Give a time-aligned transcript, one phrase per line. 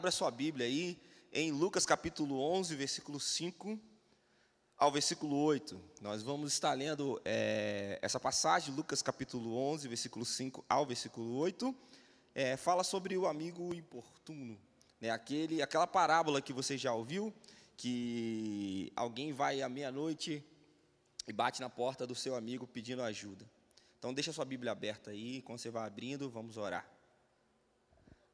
[0.00, 0.98] Abra sua Bíblia aí
[1.30, 3.78] em Lucas capítulo 11, versículo 5
[4.78, 5.78] ao versículo 8.
[6.00, 11.76] Nós vamos estar lendo é, essa passagem, Lucas capítulo 11, versículo 5 ao versículo 8.
[12.34, 14.58] É, fala sobre o amigo importuno.
[14.98, 15.10] Né?
[15.10, 17.30] Aquele, aquela parábola que você já ouviu,
[17.76, 20.42] que alguém vai à meia-noite
[21.28, 23.44] e bate na porta do seu amigo pedindo ajuda.
[23.98, 26.90] Então deixa sua Bíblia aberta aí, quando você vai abrindo, vamos orar.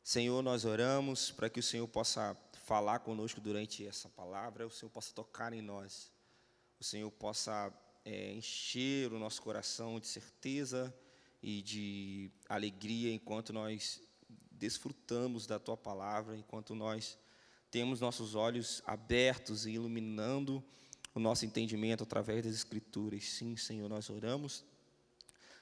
[0.06, 4.88] Senhor, nós oramos para que o Senhor possa falar conosco durante essa palavra, o Senhor
[4.88, 6.12] possa tocar em nós,
[6.78, 7.74] o Senhor possa
[8.04, 10.96] é, encher o nosso coração de certeza
[11.42, 14.00] e de alegria enquanto nós
[14.52, 17.18] desfrutamos da Tua palavra, enquanto nós
[17.68, 20.62] temos nossos olhos abertos e iluminando
[21.16, 23.24] o nosso entendimento através das Escrituras.
[23.24, 24.64] Sim, Senhor, nós oramos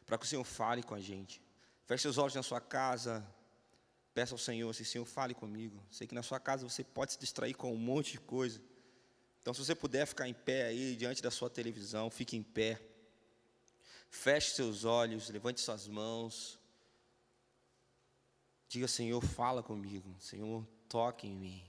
[0.05, 1.41] para que o Senhor fale com a gente.
[1.87, 3.27] Feche seus olhos na sua casa,
[4.15, 5.83] Peça ao Senhor, assim, Senhor, fale comigo.
[5.91, 8.63] Sei que na sua casa você pode se distrair com um monte de coisa.
[9.43, 12.81] Então, se você puder ficar em pé aí, diante da sua televisão, fique em pé.
[14.09, 16.59] Feche seus olhos, levante suas mãos.
[18.69, 20.15] Diga, Senhor, fala comigo.
[20.21, 21.65] Senhor, toque em mim.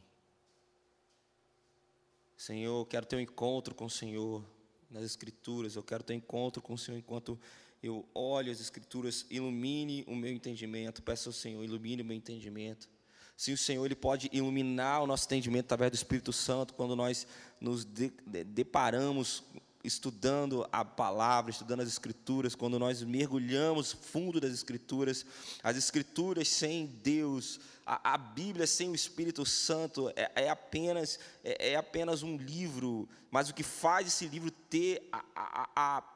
[2.37, 4.45] Senhor, eu quero ter um encontro com o Senhor
[4.89, 5.75] nas Escrituras.
[5.75, 7.39] Eu quero ter um encontro com o Senhor enquanto
[7.87, 11.03] eu olho as Escrituras, ilumine o meu entendimento.
[11.03, 12.89] Peço ao Senhor, ilumine o meu entendimento.
[13.37, 17.27] Sim, o Senhor ele pode iluminar o nosso entendimento através do Espírito Santo quando nós
[17.59, 19.43] nos de, de, deparamos
[19.83, 25.25] estudando a palavra, estudando as Escrituras, quando nós mergulhamos fundo das Escrituras.
[25.61, 31.73] As Escrituras sem Deus, a, a Bíblia sem o Espírito Santo é, é apenas é,
[31.73, 36.14] é, apenas um livro, mas o que faz esse livro ter a, a, a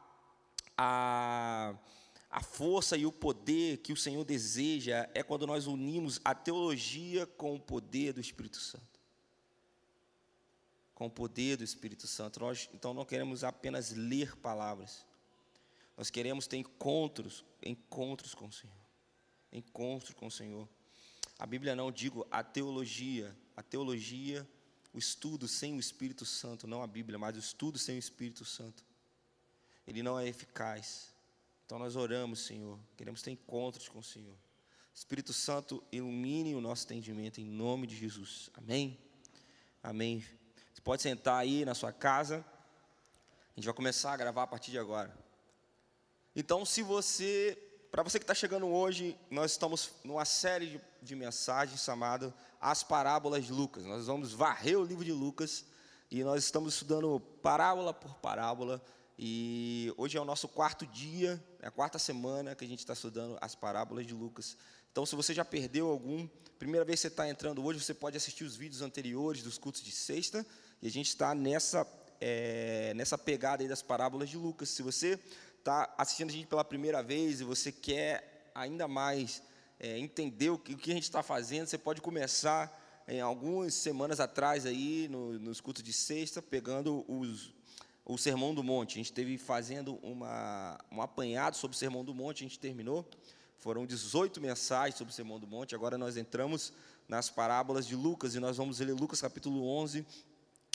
[0.81, 1.75] a,
[2.31, 7.27] a força e o poder que o Senhor deseja é quando nós unimos a teologia
[7.27, 8.97] com o poder do Espírito Santo.
[10.95, 12.39] Com o poder do Espírito Santo.
[12.39, 15.05] Nós, então, não queremos apenas ler palavras.
[15.97, 18.73] Nós queremos ter encontros, encontros com o Senhor.
[19.51, 20.67] Encontros com o Senhor.
[21.37, 23.35] A Bíblia não, digo, a teologia.
[23.53, 24.47] A teologia,
[24.93, 28.45] o estudo sem o Espírito Santo, não a Bíblia, mas o estudo sem o Espírito
[28.45, 28.88] Santo
[29.89, 31.11] ele não é eficaz.
[31.65, 34.35] Então nós oramos, Senhor, queremos ter encontros com o Senhor.
[34.93, 38.51] Espírito Santo, ilumine o nosso entendimento em nome de Jesus.
[38.53, 38.99] Amém?
[39.81, 40.23] Amém.
[40.71, 42.45] Você pode sentar aí na sua casa.
[43.51, 45.11] A gente vai começar a gravar a partir de agora.
[46.35, 47.57] Então, se você,
[47.89, 52.83] para você que está chegando hoje, nós estamos numa série de, de mensagens chamada As
[52.83, 53.85] Parábolas de Lucas.
[53.85, 55.65] Nós vamos varrer o livro de Lucas
[56.11, 58.83] e nós estamos estudando parábola por parábola
[59.21, 62.93] e hoje é o nosso quarto dia, é a quarta semana que a gente está
[62.93, 64.55] estudando as parábolas de Lucas.
[64.93, 66.25] Então, se você já perdeu algum,
[66.57, 69.81] primeira vez que você está entrando hoje, você pode assistir os vídeos anteriores dos cultos
[69.81, 70.45] de sexta.
[70.81, 71.85] E a gente está nessa,
[72.21, 74.69] é, nessa pegada aí das parábolas de Lucas.
[74.69, 75.19] Se você
[75.57, 79.43] está assistindo a gente pela primeira vez e você quer ainda mais
[79.81, 83.73] é, entender o que, o que a gente está fazendo, você pode começar em algumas
[83.73, 87.53] semanas atrás aí no, nos cultos de sexta, pegando os,
[88.09, 88.93] o Sermão do Monte.
[88.93, 93.07] A gente esteve fazendo uma, um apanhado sobre o Sermão do Monte, a gente terminou.
[93.59, 95.75] Foram 18 mensagens sobre o Sermão do Monte.
[95.75, 96.73] Agora nós entramos
[97.07, 100.03] nas parábolas de Lucas e nós vamos ler Lucas capítulo 11,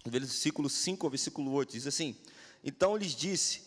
[0.07, 1.73] versículo 5 ao versículo 8.
[1.73, 2.17] Diz assim:
[2.63, 3.63] Então lhes disse: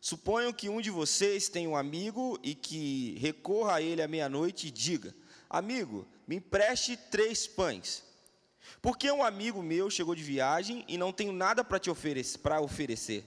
[0.00, 4.68] Suponham que um de vocês tem um amigo e que recorra a ele à meia-noite
[4.68, 5.14] e diga:
[5.50, 8.05] Amigo, me empreste três pães
[8.80, 12.60] porque um amigo meu chegou de viagem e não tenho nada para te oferecer, para
[12.60, 13.24] oferecer.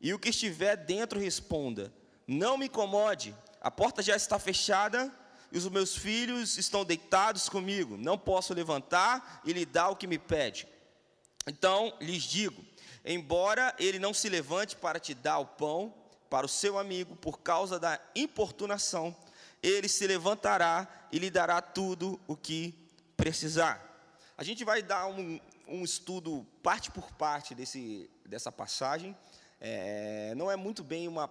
[0.00, 1.92] E o que estiver dentro responda:
[2.26, 5.12] Não me incomode, a porta já está fechada
[5.50, 7.96] e os meus filhos estão deitados comigo.
[7.96, 10.68] Não posso levantar e lhe dar o que me pede.
[11.46, 12.64] Então lhes digo:
[13.04, 15.94] embora ele não se levante para te dar o pão
[16.28, 19.16] para o seu amigo por causa da importunação,
[19.62, 22.74] ele se levantará e lhe dará tudo o que
[23.16, 23.87] precisar.
[24.38, 29.16] A gente vai dar um, um estudo parte por parte desse, dessa passagem.
[29.60, 31.28] É, não é muito bem uma,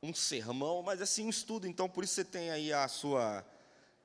[0.00, 1.66] um sermão, mas é sim um estudo.
[1.66, 3.44] Então, por isso você tem aí a sua,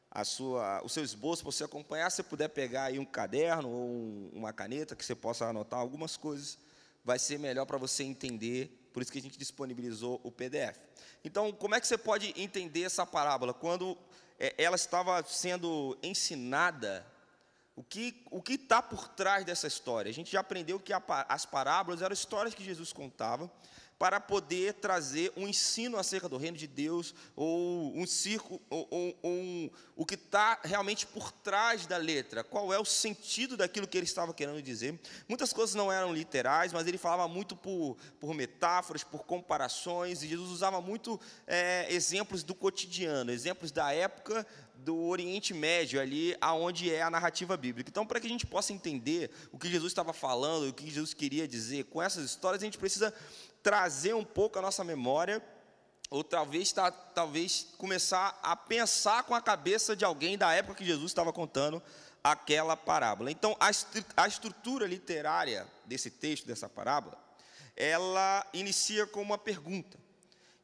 [0.10, 2.10] a sua, o seu esboço para você acompanhar.
[2.10, 5.80] Se você puder pegar aí um caderno ou um, uma caneta que você possa anotar
[5.80, 6.57] algumas coisas,
[7.06, 8.90] vai ser melhor para você entender.
[8.92, 10.80] Por isso que a gente disponibilizou o PDF.
[11.24, 13.54] Então, como é que você pode entender essa parábola?
[13.54, 13.95] Quando
[14.40, 17.06] é, ela estava sendo ensinada
[17.80, 20.10] o que o está por trás dessa história?
[20.10, 23.50] A gente já aprendeu que a, as parábolas eram histórias que Jesus contava
[23.98, 29.20] para poder trazer um ensino acerca do reino de Deus, ou um circo, ou, ou,
[29.22, 33.88] ou um, o que está realmente por trás da letra, qual é o sentido daquilo
[33.88, 35.00] que ele estava querendo dizer.
[35.28, 40.28] Muitas coisas não eram literais, mas ele falava muito por, por metáforas, por comparações, e
[40.28, 44.46] Jesus usava muito é, exemplos do cotidiano, exemplos da época
[44.84, 47.90] do Oriente Médio, ali aonde é a narrativa bíblica.
[47.90, 51.14] Então, para que a gente possa entender o que Jesus estava falando, o que Jesus
[51.14, 53.14] queria dizer com essas histórias, a gente precisa
[53.62, 55.44] trazer um pouco a nossa memória,
[56.10, 60.86] ou talvez, tá, talvez começar a pensar com a cabeça de alguém da época que
[60.86, 61.81] Jesus estava contando
[62.24, 63.30] aquela parábola.
[63.30, 63.70] Então, a,
[64.18, 67.18] a estrutura literária desse texto, dessa parábola,
[67.76, 69.99] ela inicia com uma pergunta.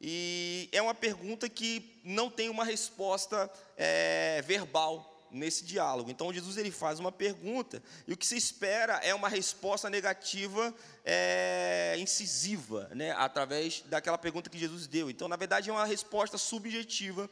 [0.07, 6.11] E é uma pergunta que não tem uma resposta é, verbal nesse diálogo.
[6.11, 10.71] Então Jesus ele faz uma pergunta e o que se espera é uma resposta negativa
[11.03, 15.09] é, incisiva, né, através daquela pergunta que Jesus deu.
[15.09, 17.27] Então na verdade é uma resposta subjetiva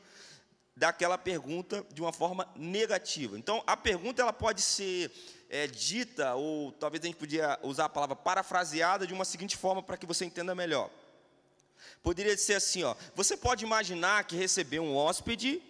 [0.76, 3.38] daquela pergunta de uma forma negativa.
[3.38, 5.12] Então a pergunta ela pode ser
[5.48, 9.84] é, dita ou talvez a gente podia usar a palavra parafraseada de uma seguinte forma
[9.84, 10.90] para que você entenda melhor.
[12.04, 12.96] Poderia ser assim, ó.
[13.16, 15.62] Você pode imaginar que recebeu um hóspede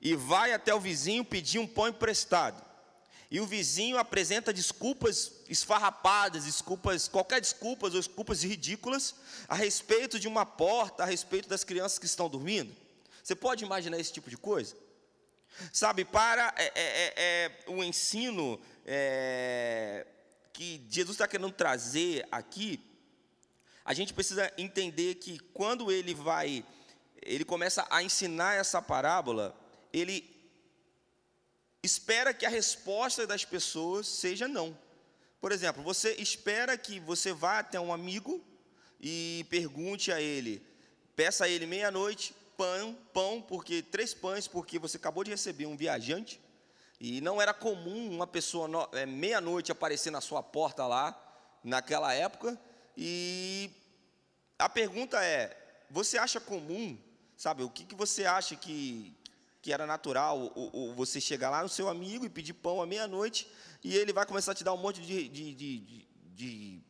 [0.00, 2.64] e vai até o vizinho pedir um pão emprestado.
[3.30, 9.16] E o vizinho apresenta desculpas esfarrapadas, desculpas, qualquer desculpas ou desculpas ridículas
[9.48, 12.74] a respeito de uma porta, a respeito das crianças que estão dormindo.
[13.22, 14.76] Você pode imaginar esse tipo de coisa?
[15.72, 20.06] Sabe, para é, é, é, é o ensino é,
[20.52, 22.80] que Jesus está querendo trazer aqui,
[23.86, 26.64] a gente precisa entender que quando ele vai,
[27.22, 29.56] ele começa a ensinar essa parábola,
[29.92, 30.28] ele
[31.84, 34.76] espera que a resposta das pessoas seja não.
[35.40, 38.44] Por exemplo, você espera que você vá até um amigo
[39.00, 40.60] e pergunte a ele,
[41.14, 45.76] peça a ele meia-noite pão, pão, porque três pães, porque você acabou de receber um
[45.76, 46.40] viajante
[46.98, 51.16] e não era comum uma pessoa é, meia-noite aparecer na sua porta lá
[51.62, 52.58] naquela época.
[52.96, 53.70] E
[54.58, 55.56] a pergunta é:
[55.90, 56.98] você acha comum,
[57.36, 57.62] sabe?
[57.62, 59.14] O que, que você acha que,
[59.60, 62.86] que era natural, ou, ou você chegar lá no seu amigo e pedir pão à
[62.86, 63.48] meia-noite,
[63.84, 66.82] e ele vai começar a te dar um monte de, de, de, de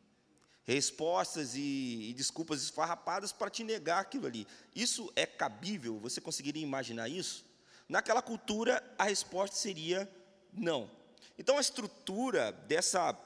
[0.65, 4.47] respostas e, e, desculpas esfarrapadas para te negar aquilo ali.
[4.75, 5.99] Isso é cabível?
[6.01, 7.45] Você conseguiria imaginar isso?
[7.89, 10.11] Naquela cultura, a resposta seria
[10.53, 10.91] não.
[11.39, 13.17] Então, a estrutura dessa,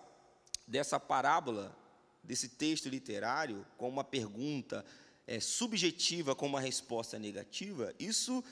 [0.67, 1.75] dessa parábola,
[2.23, 4.85] desse texto literário, com uma pergunta
[5.27, 8.43] é, subjetiva com uma resposta negativa, isso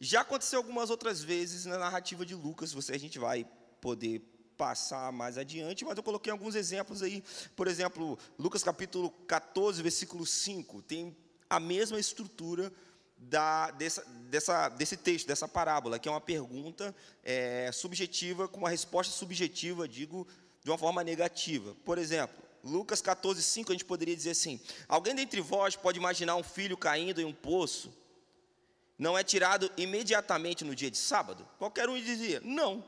[0.00, 3.46] já aconteceu algumas outras vezes na narrativa de Lucas, você a gente vai
[3.80, 4.20] poder
[4.56, 7.22] passar mais adiante, mas eu coloquei alguns exemplos aí.
[7.54, 11.16] Por exemplo, Lucas capítulo 14, versículo 5, tem
[11.48, 12.72] a mesma estrutura
[13.16, 18.70] da, dessa, dessa, desse texto, dessa parábola, que é uma pergunta é, subjetiva com uma
[18.70, 20.26] resposta subjetiva, digo,
[20.62, 21.74] de uma forma negativa.
[21.84, 26.36] Por exemplo, Lucas 14, 5, a gente poderia dizer assim: Alguém dentre vós pode imaginar
[26.36, 27.92] um filho caindo em um poço
[28.98, 31.46] não é tirado imediatamente no dia de sábado?
[31.58, 32.84] Qualquer um dizia, não.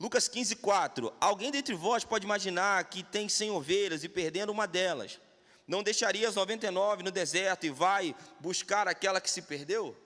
[0.00, 1.12] Lucas 15, 4.
[1.20, 5.20] Alguém dentre vós pode imaginar que tem cem ovelhas e perdendo uma delas,
[5.66, 9.96] não deixaria as 99 no deserto e vai buscar aquela que se perdeu?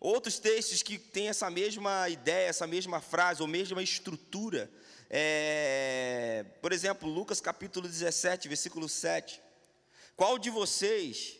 [0.00, 4.68] Outros textos que têm essa mesma ideia, essa mesma frase, ou mesma estrutura.
[5.14, 9.42] É, por exemplo, Lucas capítulo 17, versículo 7.
[10.16, 11.38] Qual de vocês,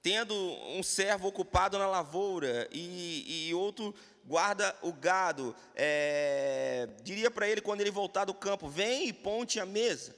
[0.00, 7.46] tendo um servo ocupado na lavoura e, e outro guarda o gado, é, diria para
[7.46, 10.16] ele quando ele voltar do campo: Vem e ponte a mesa.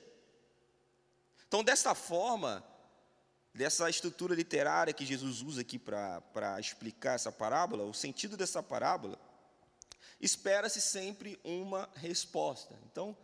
[1.48, 2.64] Então, dessa forma,
[3.52, 9.18] dessa estrutura literária que Jesus usa aqui para explicar essa parábola, o sentido dessa parábola,
[10.20, 12.78] espera-se sempre uma resposta.
[12.90, 13.16] Então,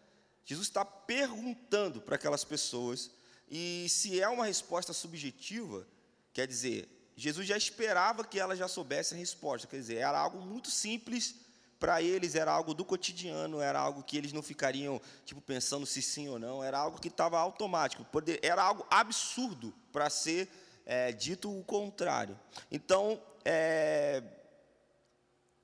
[0.45, 3.11] Jesus está perguntando para aquelas pessoas,
[3.49, 5.87] e se é uma resposta subjetiva,
[6.33, 9.67] Quer dizer, Jesus já esperava que ela já soubesse a resposta.
[9.67, 11.35] Quer dizer, era algo muito simples
[11.79, 16.03] para eles, era algo do cotidiano, era algo que eles não ficariam tipo pensando se
[16.03, 18.07] sim ou não, era algo que estava automático,
[18.43, 20.49] era algo absurdo para ser
[20.85, 22.39] é, dito o contrário.
[22.71, 24.23] Então, é,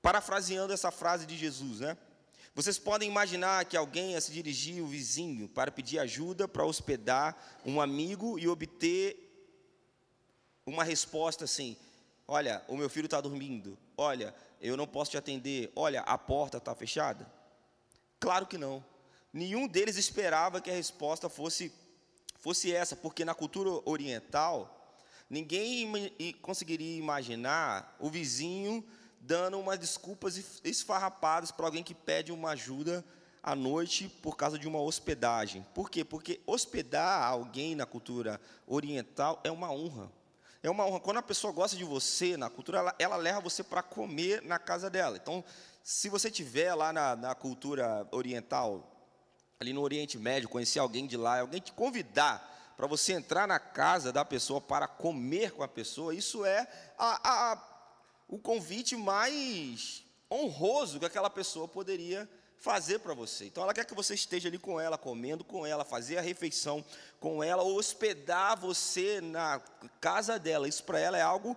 [0.01, 1.97] parafraseando essa frase de Jesus, né?
[2.55, 7.37] Vocês podem imaginar que alguém ia se dirigir ao vizinho para pedir ajuda para hospedar
[7.63, 9.23] um amigo e obter
[10.65, 11.77] uma resposta assim:
[12.27, 16.57] olha, o meu filho está dormindo, olha, eu não posso te atender, olha, a porta
[16.57, 17.31] está fechada?
[18.19, 18.83] Claro que não.
[19.31, 21.71] Nenhum deles esperava que a resposta fosse
[22.39, 24.95] fosse essa, porque na cultura oriental,
[25.29, 26.11] ninguém
[26.41, 28.83] conseguiria imaginar o vizinho
[29.19, 33.03] dando umas desculpas esfarrapadas para alguém que pede uma ajuda
[33.41, 35.65] à noite por causa de uma hospedagem.
[35.73, 36.03] Por quê?
[36.03, 40.11] Porque hospedar alguém na cultura oriental é uma honra.
[40.61, 40.99] É uma honra.
[40.99, 44.59] Quando a pessoa gosta de você na cultura, ela, ela leva você para comer na
[44.59, 45.15] casa dela.
[45.15, 45.43] Então,
[45.83, 48.97] se você tiver lá na, na cultura oriental,
[49.59, 53.59] ali no Oriente Médio, conhecer alguém de lá, alguém te convidar para você entrar na
[53.59, 57.57] casa da pessoa para comer com a pessoa, isso é a, a,
[58.27, 63.45] o convite mais honroso que aquela pessoa poderia fazer para você.
[63.45, 66.83] Então ela quer que você esteja ali com ela, comendo com ela, fazer a refeição
[67.19, 69.61] com ela, hospedar você na
[70.01, 70.67] casa dela.
[70.67, 71.55] Isso para ela é algo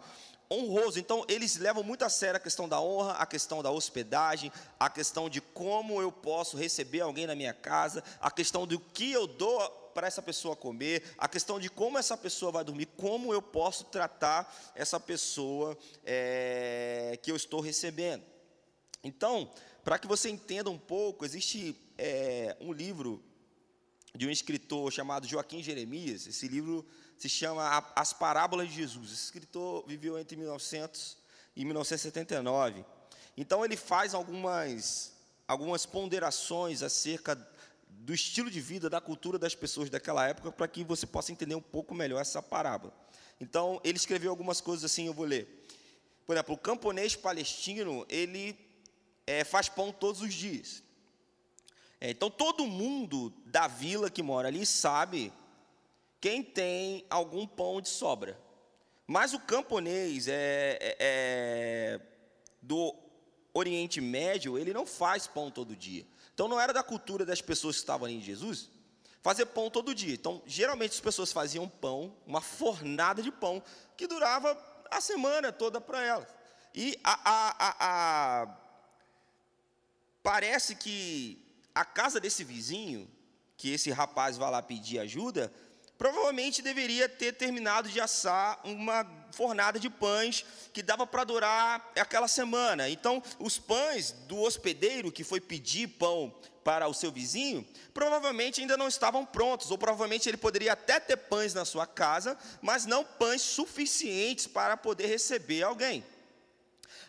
[0.51, 0.99] honroso.
[0.99, 4.91] Então eles levam muito a sério a questão da honra, a questão da hospedagem, a
[4.91, 9.27] questão de como eu posso receber alguém na minha casa, a questão do que eu
[9.27, 13.43] dou para essa pessoa comer, a questão de como essa pessoa vai dormir, como eu
[13.43, 18.25] posso tratar essa pessoa é, que eu estou recebendo.
[19.03, 19.51] Então,
[19.85, 23.23] para que você entenda um pouco, existe é, um livro
[24.15, 26.27] de um escritor chamado Joaquim Jeremias.
[26.27, 29.13] Esse livro se chama As Parábolas de Jesus.
[29.13, 31.17] Esse escritor viveu entre 1900
[31.57, 32.85] e 1979.
[33.37, 37.35] Então ele faz algumas algumas ponderações acerca
[38.01, 41.55] do estilo de vida, da cultura das pessoas daquela época, para que você possa entender
[41.55, 42.93] um pouco melhor essa parábola.
[43.41, 45.67] Então ele escreveu algumas coisas assim, eu vou ler.
[46.27, 48.57] Por exemplo, o camponês palestino ele
[49.27, 50.83] é, faz pão todos os dias.
[52.01, 55.31] É, então, todo mundo da vila que mora ali sabe
[56.21, 58.41] quem tem algum pão de sobra.
[59.07, 62.01] Mas o camponês é, é, é,
[62.63, 62.95] do
[63.53, 66.07] Oriente Médio, ele não faz pão todo dia.
[66.41, 68.71] Então, não era da cultura das pessoas que estavam ali em Jesus
[69.21, 70.15] fazer pão todo dia.
[70.15, 73.63] Então, geralmente as pessoas faziam pão, uma fornada de pão,
[73.95, 74.59] que durava
[74.91, 76.27] a semana toda para elas.
[76.75, 78.57] E a, a, a,
[80.23, 83.07] parece que a casa desse vizinho,
[83.59, 85.53] que esse rapaz vai lá pedir ajuda,
[85.99, 92.29] provavelmente deveria ter terminado de assar uma fornada de pães que dava para durar aquela
[92.29, 92.89] semana.
[92.89, 96.35] Então, os pães do hospedeiro que foi pedir pão
[96.65, 101.17] para o seu vizinho, provavelmente ainda não estavam prontos, ou provavelmente ele poderia até ter
[101.17, 106.05] pães na sua casa, mas não pães suficientes para poder receber alguém.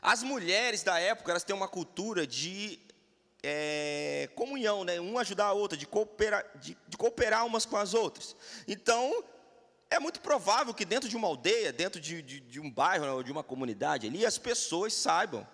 [0.01, 2.79] As mulheres da época, elas têm uma cultura de
[3.43, 4.99] é, comunhão, né?
[4.99, 8.35] um ajudar a outra, de cooperar, de, de cooperar umas com as outras.
[8.67, 9.23] Então,
[9.91, 13.11] é muito provável que dentro de uma aldeia, dentro de, de, de um bairro né,
[13.11, 15.45] ou de uma comunidade ali, as pessoas saibam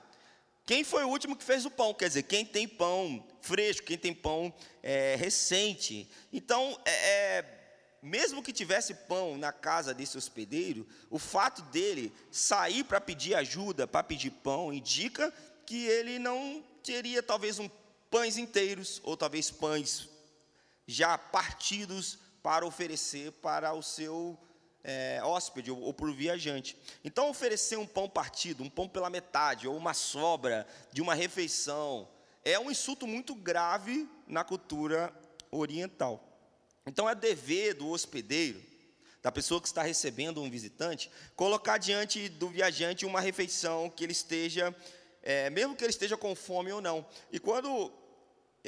[0.63, 3.97] quem foi o último que fez o pão, quer dizer, quem tem pão fresco, quem
[3.97, 4.53] tem pão
[4.83, 6.07] é, recente.
[6.31, 7.57] Então, é, é
[8.01, 13.87] mesmo que tivesse pão na casa desse hospedeiro, o fato dele sair para pedir ajuda,
[13.87, 15.33] para pedir pão, indica
[15.65, 17.69] que ele não teria talvez um
[18.11, 20.09] pães inteiros, ou talvez pães
[20.85, 24.37] já partidos para oferecer para o seu
[24.81, 26.77] é, hóspede ou, ou para o viajante.
[27.03, 32.07] Então, oferecer um pão partido, um pão pela metade, ou uma sobra de uma refeição,
[32.45, 35.13] é um insulto muito grave na cultura
[35.51, 36.23] oriental.
[36.85, 38.63] Então, é dever do hospedeiro,
[39.21, 44.13] da pessoa que está recebendo um visitante, colocar diante do viajante uma refeição que ele
[44.13, 44.73] esteja
[45.21, 47.05] é, mesmo que ele esteja com fome ou não.
[47.29, 47.91] E quando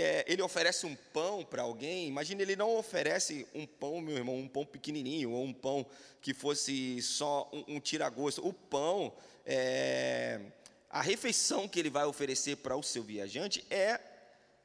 [0.01, 4.37] é, ele oferece um pão para alguém, imagine ele não oferece um pão, meu irmão,
[4.37, 5.85] um pão pequenininho, ou um pão
[6.21, 8.45] que fosse só um, um tira-gosto.
[8.47, 9.13] O pão,
[9.45, 10.39] é,
[10.89, 13.99] a refeição que ele vai oferecer para o seu viajante é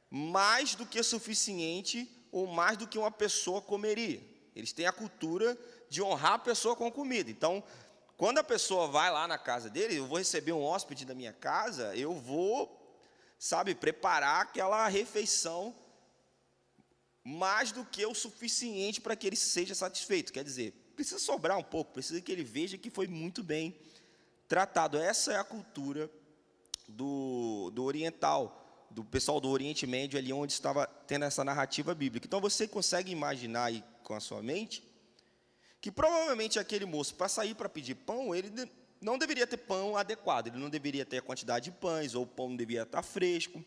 [0.09, 4.21] mais do que suficiente ou mais do que uma pessoa comeria.
[4.55, 5.57] Eles têm a cultura
[5.89, 7.29] de honrar a pessoa com comida.
[7.29, 7.63] Então,
[8.17, 11.33] quando a pessoa vai lá na casa dele, eu vou receber um hóspede da minha
[11.33, 12.84] casa, eu vou,
[13.45, 15.75] sabe, preparar aquela refeição
[17.23, 20.33] mais do que o suficiente para que ele seja satisfeito.
[20.33, 23.79] Quer dizer, precisa sobrar um pouco, precisa que ele veja que foi muito bem
[24.47, 24.97] tratado.
[24.97, 26.09] Essa é a cultura
[26.87, 32.25] do, do oriental, do pessoal do Oriente Médio, ali onde estava tendo essa narrativa bíblica.
[32.25, 34.83] Então você consegue imaginar aí com a sua mente
[35.79, 38.49] que provavelmente aquele moço, para sair para pedir pão, ele
[39.05, 42.27] não deveria ter pão adequado, ele não deveria ter a quantidade de pães, ou o
[42.27, 43.63] pão não deveria estar fresco,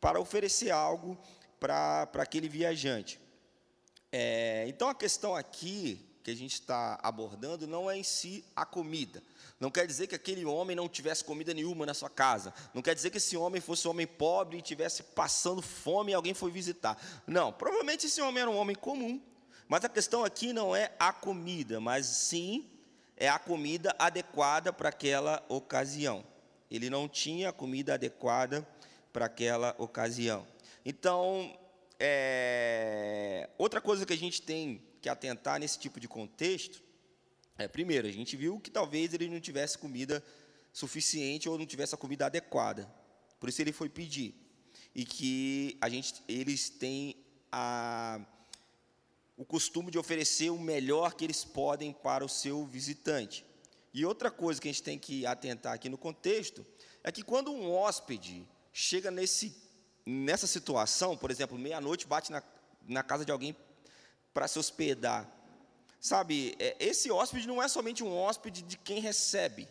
[0.00, 1.18] para oferecer algo
[1.60, 3.20] para aquele viajante.
[4.10, 8.64] É, então, a questão aqui que a gente está abordando não é em si a
[8.64, 9.22] comida.
[9.60, 12.54] Não quer dizer que aquele homem não tivesse comida nenhuma na sua casa.
[12.72, 16.14] Não quer dizer que esse homem fosse um homem pobre e tivesse passando fome e
[16.14, 16.96] alguém foi visitar.
[17.26, 19.20] Não, provavelmente esse homem era um homem comum,
[19.68, 22.77] Mas a questão aqui não é a comida, mas sim
[23.18, 26.24] é a comida adequada para aquela ocasião.
[26.70, 28.66] Ele não tinha a comida adequada
[29.12, 30.46] para aquela ocasião.
[30.84, 31.58] Então,
[32.00, 36.82] é, outra coisa que a gente tem que atentar nesse tipo de contexto
[37.58, 40.24] é, primeiro, a gente viu que talvez ele não tivesse comida
[40.72, 42.88] suficiente ou não tivesse a comida adequada.
[43.40, 44.32] Por isso ele foi pedir.
[44.94, 47.16] E que a gente, eles têm
[47.50, 48.20] a,
[49.38, 53.46] o costume de oferecer o melhor que eles podem para o seu visitante.
[53.94, 56.66] E outra coisa que a gente tem que atentar aqui no contexto
[57.04, 59.56] é que quando um hóspede chega nesse,
[60.04, 62.42] nessa situação, por exemplo, meia-noite bate na,
[62.86, 63.56] na casa de alguém
[64.34, 65.30] para se hospedar,
[66.00, 69.68] sabe, é, esse hóspede não é somente um hóspede de quem recebe,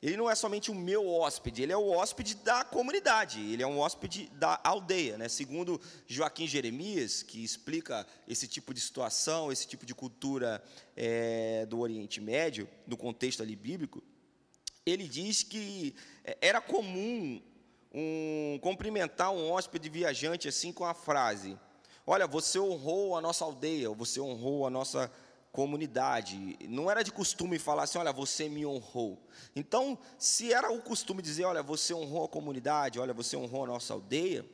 [0.00, 3.66] ele não é somente o meu hóspede, ele é o hóspede da comunidade, ele é
[3.66, 5.18] um hóspede da aldeia.
[5.18, 5.28] Né?
[5.28, 10.62] Segundo Joaquim Jeremias, que explica esse tipo de situação, esse tipo de cultura
[10.96, 14.02] é, do Oriente Médio, no contexto ali bíblico,
[14.86, 17.42] ele diz que é, era comum
[17.92, 21.58] um, cumprimentar um hóspede viajante assim com a frase:
[22.06, 25.27] Olha, você honrou a nossa aldeia, você honrou a nossa comunidade.
[26.68, 29.18] Não era de costume falar assim, olha, você me honrou.
[29.56, 33.66] Então, se era o costume dizer, olha, você honrou a comunidade, olha, você honrou a
[33.66, 34.44] nossa aldeia,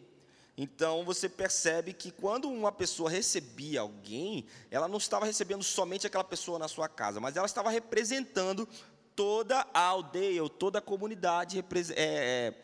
[0.56, 6.24] então você percebe que quando uma pessoa recebia alguém, ela não estava recebendo somente aquela
[6.24, 8.68] pessoa na sua casa, mas ela estava representando
[9.16, 11.64] toda a aldeia ou toda a comunidade, é,
[11.96, 12.54] é,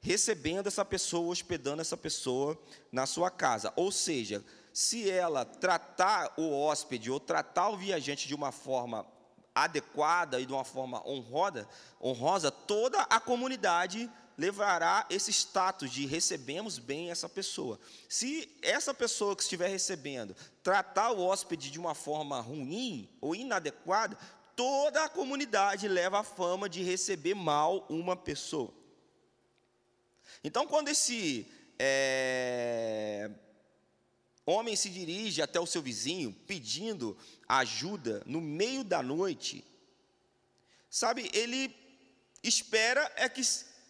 [0.00, 2.58] recebendo essa pessoa, hospedando essa pessoa
[2.90, 3.72] na sua casa.
[3.76, 4.42] Ou seja,
[4.76, 9.06] se ela tratar o hóspede ou tratar o viajante de uma forma
[9.54, 11.66] adequada e de uma forma honrosa,
[11.98, 17.80] honrosa toda a comunidade levará esse status de recebemos bem essa pessoa.
[18.06, 24.18] Se essa pessoa que estiver recebendo tratar o hóspede de uma forma ruim ou inadequada,
[24.54, 28.70] toda a comunidade leva a fama de receber mal uma pessoa.
[30.44, 33.30] Então, quando esse é,
[34.46, 37.16] homem se dirige até o seu vizinho pedindo
[37.48, 39.64] ajuda no meio da noite,
[40.88, 41.74] sabe, ele
[42.42, 43.42] espera é que,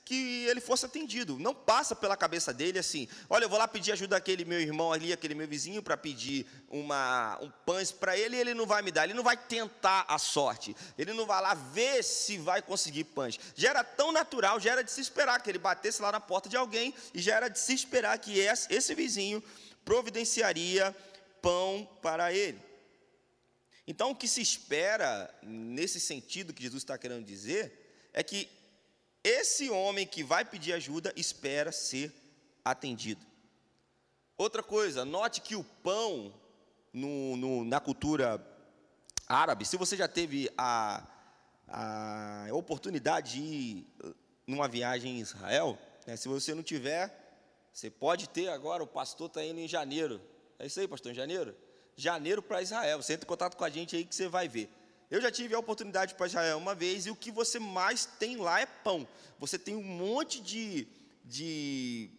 [0.04, 1.38] que ele fosse atendido.
[1.38, 4.92] Não passa pela cabeça dele assim: olha, eu vou lá pedir ajuda àquele meu irmão
[4.92, 8.82] ali, aquele meu vizinho, para pedir uma, um pães para ele e ele não vai
[8.82, 9.04] me dar.
[9.04, 10.74] Ele não vai tentar a sorte.
[10.96, 13.38] Ele não vai lá ver se vai conseguir pães.
[13.54, 16.48] Já era tão natural, já era de se esperar que ele batesse lá na porta
[16.48, 19.42] de alguém e já era de se esperar que esse, esse vizinho
[19.86, 20.94] providenciaria
[21.40, 22.60] pão para ele.
[23.86, 28.50] Então, o que se espera, nesse sentido que Jesus está querendo dizer, é que
[29.22, 32.12] esse homem que vai pedir ajuda espera ser
[32.64, 33.24] atendido.
[34.36, 36.34] Outra coisa, note que o pão,
[36.92, 38.44] no, no, na cultura
[39.28, 41.06] árabe, se você já teve a,
[41.68, 43.86] a oportunidade de ir
[44.46, 47.25] numa viagem em Israel, né, se você não tiver,
[47.76, 50.18] você pode ter agora, o pastor está indo em janeiro.
[50.58, 51.54] É isso aí, pastor, em janeiro?
[51.94, 53.02] Janeiro para Israel.
[53.02, 54.70] Você entra em contato com a gente aí que você vai ver.
[55.10, 58.38] Eu já tive a oportunidade para Israel uma vez e o que você mais tem
[58.38, 59.06] lá é pão.
[59.38, 60.88] Você tem um monte de,
[61.22, 62.10] de,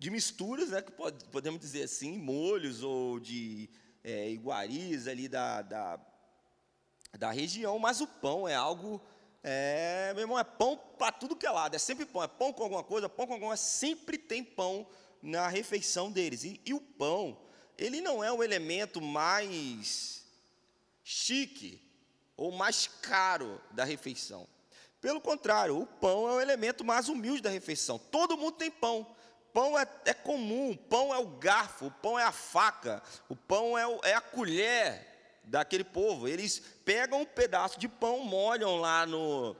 [0.00, 3.70] de misturas, né, que pode, podemos dizer assim, molhos ou de
[4.02, 6.00] é, iguarias ali da, da,
[7.16, 9.00] da região, mas o pão é algo
[9.50, 12.52] é, meu irmão, é pão para tudo que é lado, é sempre pão, é pão
[12.52, 14.86] com alguma coisa, pão com alguma coisa, sempre tem pão
[15.22, 16.44] na refeição deles.
[16.44, 17.38] E, e o pão,
[17.78, 20.22] ele não é o elemento mais
[21.02, 21.80] chique
[22.36, 24.46] ou mais caro da refeição.
[25.00, 27.98] Pelo contrário, o pão é o elemento mais humilde da refeição.
[27.98, 29.06] Todo mundo tem pão.
[29.54, 33.78] Pão é, é comum, pão é o garfo, o pão é a faca, o pão
[33.78, 35.17] é, o, é a colher
[35.48, 36.28] daquele povo.
[36.28, 39.56] Eles pegam um pedaço de pão, molham lá no,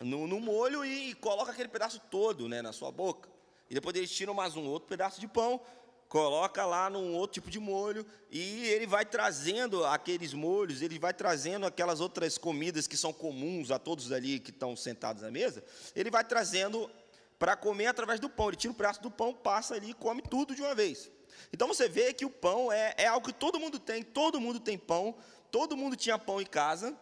[0.00, 3.28] no, no molho e, colocam aquele pedaço todo né, na sua boca.
[3.68, 5.60] E depois eles tiram mais um outro pedaço de pão,
[6.08, 11.12] coloca lá num outro tipo de molho e ele vai trazendo aqueles molhos, ele vai
[11.12, 15.62] trazendo aquelas outras comidas que são comuns a todos ali que estão sentados à mesa,
[15.94, 16.90] ele vai trazendo
[17.38, 18.48] para comer através do pão.
[18.48, 21.10] Ele tira um pedaço do pão, passa ali e come tudo de uma vez.
[21.52, 24.60] Então você vê que o pão é, é algo que todo mundo tem, todo mundo
[24.60, 25.14] tem pão,
[25.50, 26.96] todo mundo tinha pão em casa,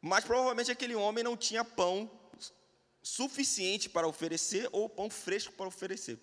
[0.00, 2.10] mas provavelmente aquele homem não tinha pão
[3.02, 6.18] suficiente para oferecer ou pão fresco para oferecer.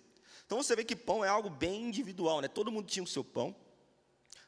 [0.46, 2.48] Então você vê que pão é algo bem individual, né?
[2.48, 3.54] Todo mundo tinha o seu pão,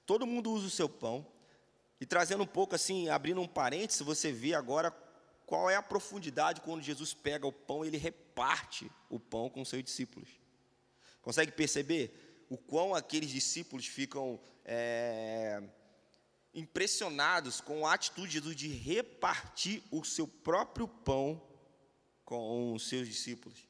[0.04, 1.26] todo mundo usa o seu pão.
[2.00, 4.90] E trazendo um pouco assim, abrindo um parênteses, você vê agora
[5.46, 9.60] qual é a profundidade quando Jesus pega o pão e ele reparte o pão com
[9.60, 10.28] os seus discípulos.
[11.20, 12.31] Consegue perceber?
[12.52, 15.62] O quão aqueles discípulos ficam é,
[16.52, 21.40] impressionados com a atitude de repartir o seu próprio pão
[22.26, 23.66] com os seus discípulos.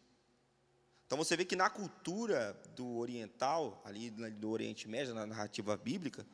[1.06, 6.26] Então você vê que na cultura do oriental, ali do Oriente Médio, na narrativa bíblica,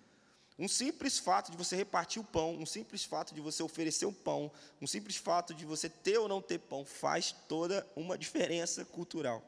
[0.59, 4.13] um simples fato de você repartir o pão, um simples fato de você oferecer o
[4.13, 8.87] pão, um simples fato de você ter ou não ter pão, faz toda uma diferença
[8.87, 9.45] cultural.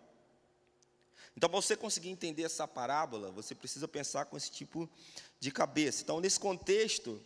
[1.40, 4.86] Então, para você conseguir entender essa parábola, você precisa pensar com esse tipo
[5.38, 6.02] de cabeça.
[6.02, 7.18] Então, nesse contexto,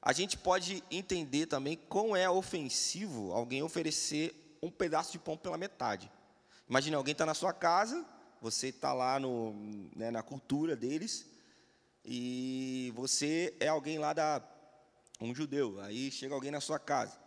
[0.00, 5.58] a gente pode entender também quão é ofensivo alguém oferecer um pedaço de pão pela
[5.58, 6.10] metade.
[6.66, 8.06] Imagine alguém está na sua casa,
[8.40, 9.52] você está lá no,
[9.94, 11.26] né, na cultura deles,
[12.06, 14.42] e você é alguém lá da.
[15.20, 15.78] um judeu.
[15.82, 17.18] Aí chega alguém na sua casa.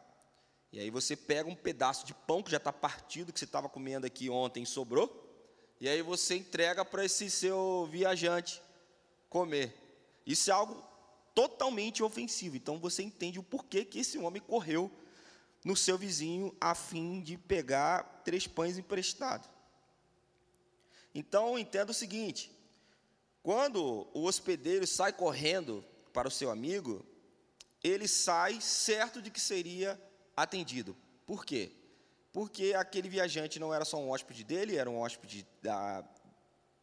[0.74, 3.70] E aí você pega um pedaço de pão que já está partido, que você estava
[3.70, 5.29] comendo aqui ontem, sobrou.
[5.80, 8.62] E aí você entrega para esse seu viajante
[9.30, 9.74] comer.
[10.26, 10.84] Isso é algo
[11.34, 12.58] totalmente ofensivo.
[12.58, 14.92] Então você entende o porquê que esse homem correu
[15.64, 19.50] no seu vizinho a fim de pegar três pães emprestados.
[21.16, 22.52] Então entenda o seguinte:
[23.42, 27.06] quando o hospedeiro sai correndo para o seu amigo,
[27.84, 30.00] ele sai certo de que seria
[30.36, 30.96] atendido.
[31.26, 31.72] Por quê?
[32.32, 36.04] Porque aquele viajante não era só um hóspede dele, era um hóspede da,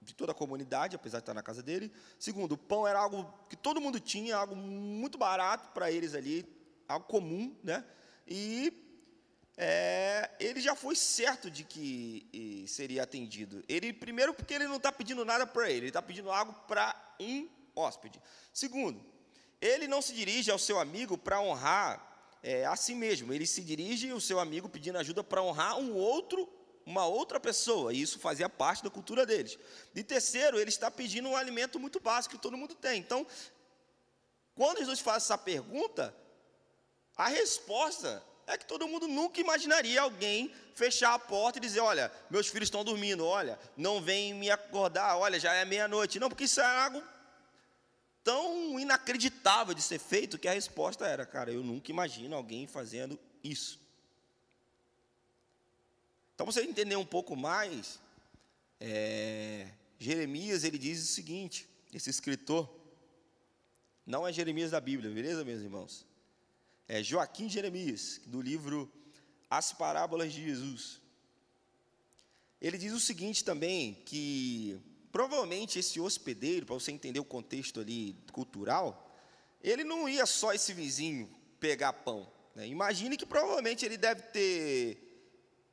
[0.03, 1.93] de toda a comunidade, apesar de estar na casa dele.
[2.19, 6.45] Segundo, o pão era algo que todo mundo tinha, algo muito barato para eles ali,
[6.89, 7.85] algo comum, né?
[8.27, 8.87] E
[9.57, 13.65] é, ele já foi certo de que seria atendido.
[13.69, 16.95] Ele primeiro porque ele não está pedindo nada para ele, ele está pedindo algo para
[17.21, 18.21] um hóspede.
[18.53, 19.05] Segundo,
[19.61, 22.16] ele não se dirige ao seu amigo para honrar
[22.47, 23.33] é, a si mesmo.
[23.33, 26.49] Ele se dirige ao seu amigo pedindo ajuda para honrar um outro,
[26.87, 27.93] uma outra pessoa.
[27.93, 29.59] E isso fazia parte da cultura deles.
[29.93, 33.01] E terceiro, ele está pedindo um alimento muito básico que todo mundo tem.
[33.01, 33.27] Então,
[34.55, 36.15] quando Jesus faz essa pergunta,
[37.17, 42.13] a resposta é que todo mundo nunca imaginaria alguém fechar a porta e dizer: Olha,
[42.31, 46.21] meus filhos estão dormindo, olha, não vem me acordar, olha, já é meia-noite.
[46.21, 47.03] Não, porque isso é algo
[48.27, 53.19] tão inacreditável de ser feito que a resposta era: Cara, eu nunca imagino alguém fazendo
[53.43, 53.81] isso.
[56.35, 57.99] Então, você entender um pouco mais,
[58.79, 62.69] é, Jeremias ele diz o seguinte: esse escritor,
[64.05, 66.05] não é Jeremias da Bíblia, beleza, meus irmãos?
[66.89, 68.91] é Joaquim Jeremias, do livro
[69.51, 71.01] As Parábolas de Jesus.
[72.61, 74.81] Ele diz o seguinte também, que
[75.17, 79.11] provavelmente esse hospedeiro, para você entender o contexto ali cultural,
[79.63, 81.27] ele não ia só esse vizinho
[81.59, 82.31] pegar pão.
[82.55, 82.67] Né?
[82.67, 84.99] Imagine que provavelmente ele deve ter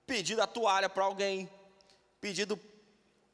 [0.07, 1.49] pedido a toalha para alguém,
[2.21, 2.57] pedido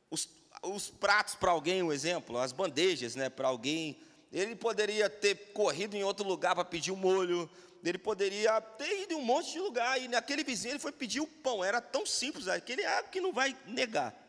[0.10, 0.28] os,
[0.64, 3.96] os pratos para alguém, um exemplo, as bandejas né, para alguém.
[4.34, 7.48] Ele poderia ter corrido em outro lugar para pedir um molho,
[7.84, 11.20] ele poderia ter ido em um monte de lugar, e naquele vizinho ele foi pedir
[11.20, 14.29] o pão, era tão simples, aquele é que não vai negar.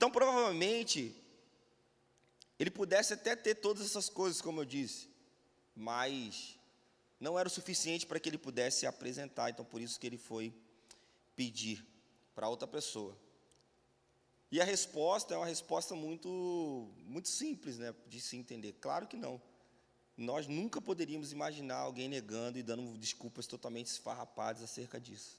[0.00, 1.14] Então, provavelmente,
[2.58, 5.10] ele pudesse até ter todas essas coisas, como eu disse,
[5.76, 6.58] mas
[7.20, 10.54] não era o suficiente para que ele pudesse apresentar, então por isso que ele foi
[11.36, 11.86] pedir
[12.34, 13.14] para outra pessoa.
[14.50, 18.72] E a resposta é uma resposta muito, muito simples, né, de se entender.
[18.80, 19.38] Claro que não
[20.16, 25.38] nós nunca poderíamos imaginar alguém negando e dando desculpas totalmente esfarrapadas acerca disso.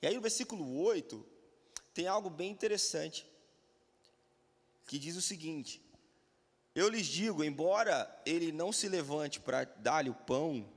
[0.00, 1.37] E aí, o versículo 8
[1.94, 3.26] tem algo bem interessante,
[4.86, 5.82] que diz o seguinte:
[6.74, 10.68] Eu lhes digo, embora ele não se levante para dar-lhe o pão,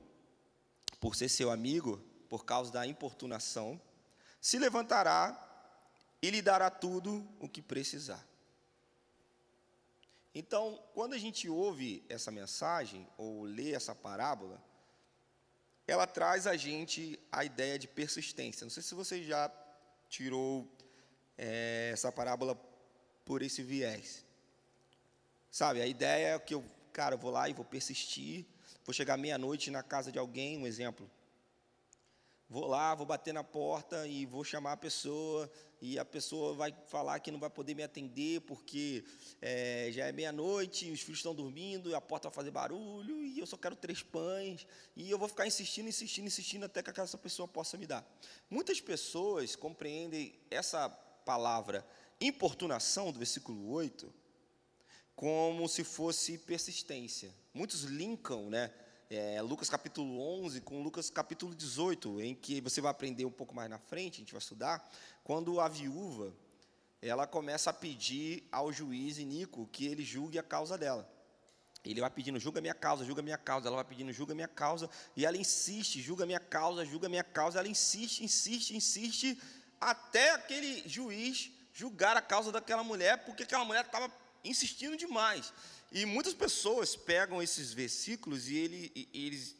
[1.00, 1.98] por ser seu amigo,
[2.28, 3.80] por causa da importunação,
[4.40, 5.38] se levantará
[6.20, 8.24] e lhe dará tudo o que precisar.
[10.34, 14.62] Então, quando a gente ouve essa mensagem, ou lê essa parábola,
[15.86, 18.64] ela traz a gente a ideia de persistência.
[18.64, 19.50] Não sei se você já
[20.08, 20.70] tirou
[21.44, 22.54] é, essa parábola
[23.24, 24.24] por esse viés.
[25.50, 28.46] Sabe, a ideia é que eu, cara, eu vou lá e vou persistir,
[28.84, 31.10] vou chegar meia-noite na casa de alguém, um exemplo.
[32.48, 35.50] Vou lá, vou bater na porta e vou chamar a pessoa,
[35.80, 39.04] e a pessoa vai falar que não vai poder me atender porque
[39.40, 43.46] é, já é meia-noite, os filhos estão dormindo, a porta vai fazer barulho, e eu
[43.46, 47.48] só quero três pães, e eu vou ficar insistindo, insistindo, insistindo até que essa pessoa
[47.48, 48.06] possa me dar.
[48.48, 50.88] Muitas pessoas compreendem essa
[51.24, 51.86] palavra
[52.20, 54.12] importunação do versículo 8
[55.14, 57.32] como se fosse persistência.
[57.52, 58.72] Muitos linkam, né?
[59.10, 63.54] É, Lucas capítulo 11 com Lucas capítulo 18, em que você vai aprender um pouco
[63.54, 64.90] mais na frente, a gente vai estudar,
[65.22, 66.34] quando a viúva
[67.02, 71.06] ela começa a pedir ao juiz Inico que ele julgue a causa dela.
[71.84, 73.66] Ele vai pedindo, julga minha causa, julga minha causa.
[73.66, 74.88] Ela vai pedindo, julga minha causa.
[75.16, 77.58] E ela insiste, julga minha causa, julga minha causa.
[77.58, 79.36] Ela insiste, insiste, insiste,
[79.90, 84.12] até aquele juiz julgar a causa daquela mulher, porque aquela mulher estava
[84.44, 85.52] insistindo demais.
[85.90, 89.56] E muitas pessoas pegam esses versículos e, ele, e eles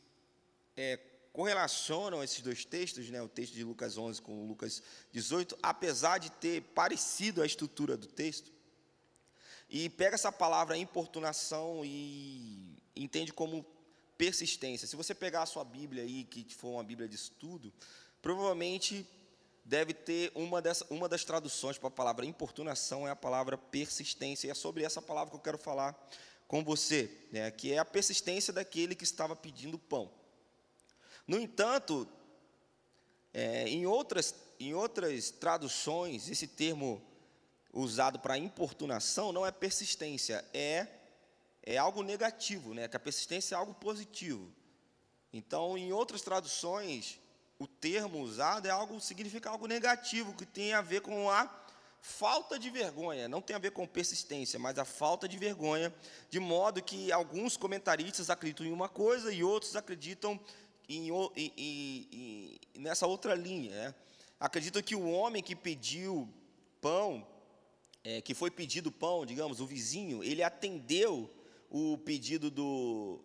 [0.76, 0.98] é,
[1.32, 4.82] correlacionam esses dois textos, né, o texto de Lucas 11 com Lucas
[5.12, 8.52] 18, apesar de ter parecido a estrutura do texto.
[9.68, 13.64] E pega essa palavra importunação e entende como
[14.16, 14.86] persistência.
[14.86, 17.72] Se você pegar a sua Bíblia aí, que for uma Bíblia de estudo,
[18.20, 19.06] provavelmente
[19.64, 24.48] deve ter uma, dessa, uma das traduções para a palavra importunação é a palavra persistência.
[24.48, 25.96] E é sobre essa palavra que eu quero falar
[26.48, 30.10] com você, né, que é a persistência daquele que estava pedindo pão.
[31.26, 32.06] No entanto,
[33.32, 37.02] é, em, outras, em outras traduções, esse termo
[37.72, 40.86] usado para importunação não é persistência, é,
[41.62, 42.86] é algo negativo, né?
[42.86, 44.52] que a persistência é algo positivo.
[45.32, 47.18] Então, em outras traduções,
[47.62, 51.48] o termo usado é algo significa algo negativo que tem a ver com a
[52.00, 55.94] falta de vergonha, não tem a ver com persistência, mas a falta de vergonha,
[56.28, 60.40] de modo que alguns comentaristas acreditam em uma coisa e outros acreditam
[60.88, 63.70] em, em, em, nessa outra linha.
[63.70, 63.94] Né?
[64.40, 66.28] Acreditam que o homem que pediu
[66.80, 67.24] pão,
[68.02, 71.32] é, que foi pedido pão, digamos, o vizinho, ele atendeu
[71.70, 73.24] o pedido do,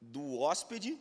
[0.00, 0.96] do hóspede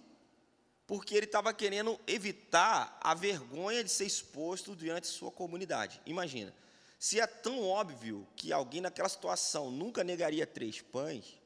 [0.88, 6.00] porque ele estava querendo evitar a vergonha de ser exposto diante de sua comunidade.
[6.06, 6.54] Imagina,
[7.00, 11.40] se é tão óbvio que alguém naquela situação nunca negaria três pães,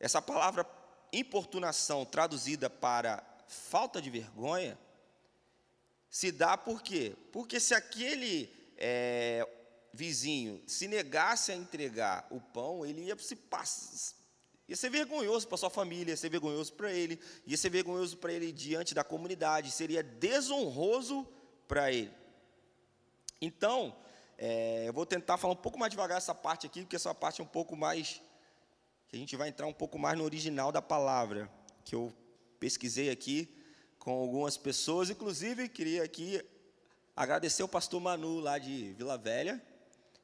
[0.00, 0.66] essa palavra
[1.12, 4.76] importunação traduzida para falta de vergonha
[6.10, 7.16] se dá por quê?
[7.32, 9.48] Porque se aquele é,
[9.92, 14.23] vizinho se negasse a entregar o pão, ele ia se passar
[14.68, 18.32] Ia ser vergonhoso para sua família, ia ser vergonhoso para ele, ia ser vergonhoso para
[18.32, 21.26] ele diante da comunidade, seria desonroso
[21.68, 22.10] para ele.
[23.40, 23.94] Então,
[24.38, 27.40] é, eu vou tentar falar um pouco mais devagar essa parte aqui, porque essa parte
[27.40, 28.22] é um pouco mais.
[29.08, 31.50] que a gente vai entrar um pouco mais no original da palavra,
[31.84, 32.12] que eu
[32.58, 33.54] pesquisei aqui
[33.98, 36.42] com algumas pessoas, inclusive queria aqui
[37.14, 39.62] agradecer o pastor Manu lá de Vila Velha,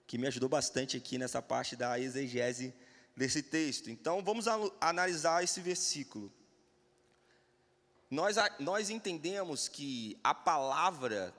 [0.06, 2.74] que me ajudou bastante aqui nessa parte da exegese
[3.20, 3.90] desse texto.
[3.90, 4.46] Então, vamos
[4.80, 6.32] analisar esse versículo.
[8.10, 11.34] Nós, nós entendemos que a palavra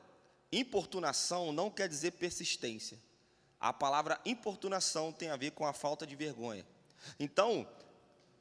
[0.52, 3.00] importunação não quer dizer persistência.
[3.60, 6.64] A palavra importunação tem a ver com a falta de vergonha.
[7.20, 7.68] Então,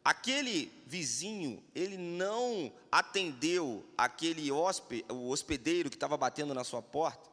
[0.04, 7.30] aquele vizinho, ele não atendeu aquele hóspede, o hospedeiro que estava batendo na sua porta.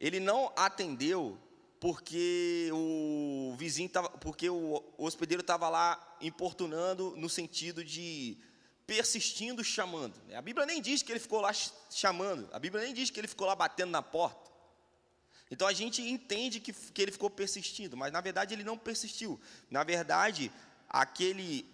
[0.00, 1.38] Ele não atendeu
[1.80, 8.36] porque o vizinho estava, porque o, hospedeiro estava lá importunando no sentido de
[8.86, 10.20] persistindo chamando.
[10.34, 11.52] A Bíblia nem diz que ele ficou lá
[11.90, 14.48] chamando, a Bíblia nem diz que ele ficou lá batendo na porta.
[15.50, 19.40] Então a gente entende que, que ele ficou persistindo, mas na verdade ele não persistiu.
[19.70, 20.50] Na verdade,
[20.88, 21.66] aquele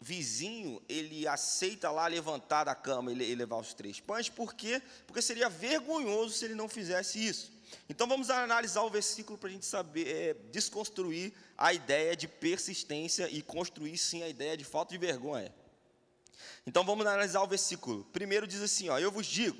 [0.00, 4.80] vizinho, ele aceita lá levantar da cama e levar os três pães, por quê?
[5.06, 7.57] Porque seria vergonhoso se ele não fizesse isso.
[7.88, 13.28] Então vamos analisar o versículo para a gente saber é, desconstruir a ideia de persistência
[13.30, 15.52] e construir sim a ideia de falta de vergonha.
[16.66, 18.04] Então vamos analisar o versículo.
[18.12, 19.58] Primeiro diz assim: ó, eu vos digo,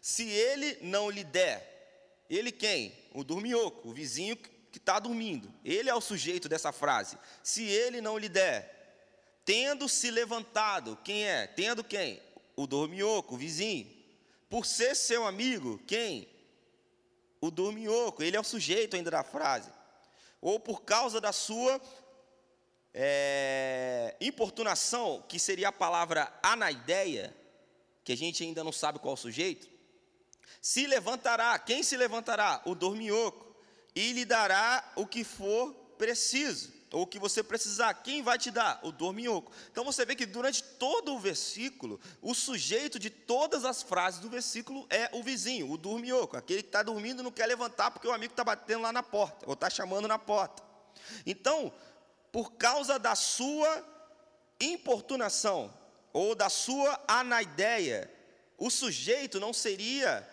[0.00, 2.92] se ele não lhe der, ele quem?
[3.14, 5.52] O dorminhoco, o vizinho que está dormindo.
[5.64, 7.16] Ele é o sujeito dessa frase.
[7.42, 8.76] Se ele não lhe der,
[9.44, 11.46] tendo se levantado, quem é?
[11.46, 12.22] Tendo quem?
[12.54, 13.90] O dorminhoco, o vizinho.
[14.50, 16.28] Por ser seu amigo, quem?
[17.46, 19.70] O dorminhoco, ele é o sujeito ainda da frase.
[20.40, 21.80] Ou por causa da sua
[22.92, 27.34] é, importunação, que seria a palavra anaideia,
[28.04, 29.68] que a gente ainda não sabe qual o sujeito,
[30.60, 32.62] se levantará, quem se levantará?
[32.64, 33.56] O dorminhoco,
[33.94, 38.50] e lhe dará o que for preciso ou o que você precisar, quem vai te
[38.50, 38.80] dar?
[38.82, 39.52] O dorminhoco.
[39.70, 44.30] Então você vê que durante todo o versículo, o sujeito de todas as frases do
[44.30, 48.12] versículo é o vizinho, o dorminhoco, aquele que está dormindo não quer levantar porque o
[48.12, 50.62] amigo está batendo lá na porta, ou está chamando na porta.
[51.26, 51.70] Então,
[52.32, 53.84] por causa da sua
[54.58, 55.70] importunação,
[56.14, 58.10] ou da sua anaideia,
[58.56, 60.26] o sujeito não seria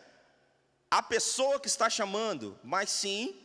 [0.90, 3.38] a pessoa que está chamando, mas sim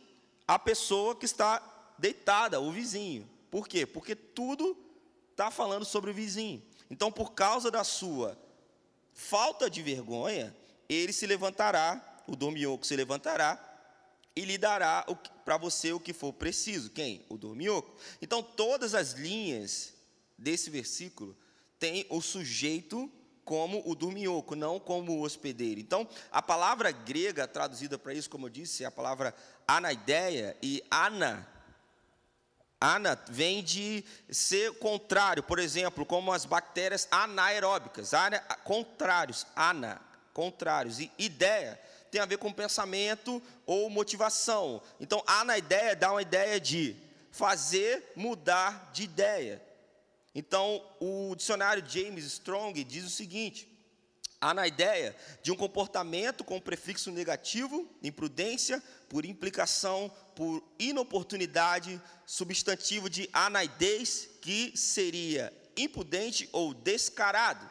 [0.47, 1.61] a pessoa que está
[1.99, 3.29] deitada, o vizinho.
[3.51, 3.85] Por quê?
[3.85, 4.77] Porque tudo
[5.31, 6.61] está falando sobre o vizinho.
[6.89, 8.37] Então, por causa da sua
[9.13, 10.55] falta de vergonha,
[10.87, 13.65] ele se levantará, o domioco se levantará
[14.35, 15.05] e lhe dará
[15.43, 16.89] para você o que for preciso.
[16.91, 17.25] Quem?
[17.29, 17.95] O dorminhoco.
[18.21, 19.93] Então, todas as linhas
[20.37, 21.35] desse versículo
[21.77, 23.11] têm o sujeito
[23.43, 25.79] como o dorminhoco, não como o hospedeiro.
[25.79, 29.33] Então, a palavra grega traduzida para isso, como eu disse, é a palavra
[29.67, 31.47] anaideia, e ana,
[32.79, 40.01] ana vem de ser contrário, por exemplo, como as bactérias anaeróbicas, ana, contrários, ana,
[40.33, 44.81] contrários, e ideia tem a ver com pensamento ou motivação.
[44.99, 46.95] Então, anaideia dá uma ideia de
[47.31, 49.61] fazer mudar de ideia.
[50.33, 53.67] Então, o dicionário James Strong diz o seguinte:
[54.41, 63.09] há na ideia de um comportamento com prefixo negativo, imprudência, por implicação, por inoportunidade, substantivo
[63.09, 67.69] de anaidez, que seria impudente ou descarado,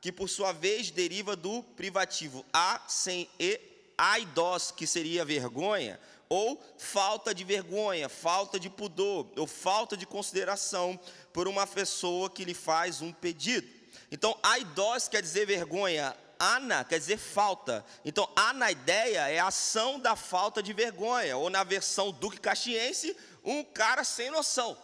[0.00, 3.60] que por sua vez deriva do privativo a sem e,
[3.96, 5.98] aidos, que seria vergonha,
[6.28, 10.98] ou falta de vergonha, falta de pudor, ou falta de consideração
[11.32, 13.81] por uma pessoa que lhe faz um pedido.
[14.12, 17.82] Então, aidos quer dizer vergonha, ana quer dizer falta.
[18.04, 23.64] Então, anaideia é a ação da falta de vergonha, ou na versão duque caxiense, um
[23.64, 24.76] cara sem noção.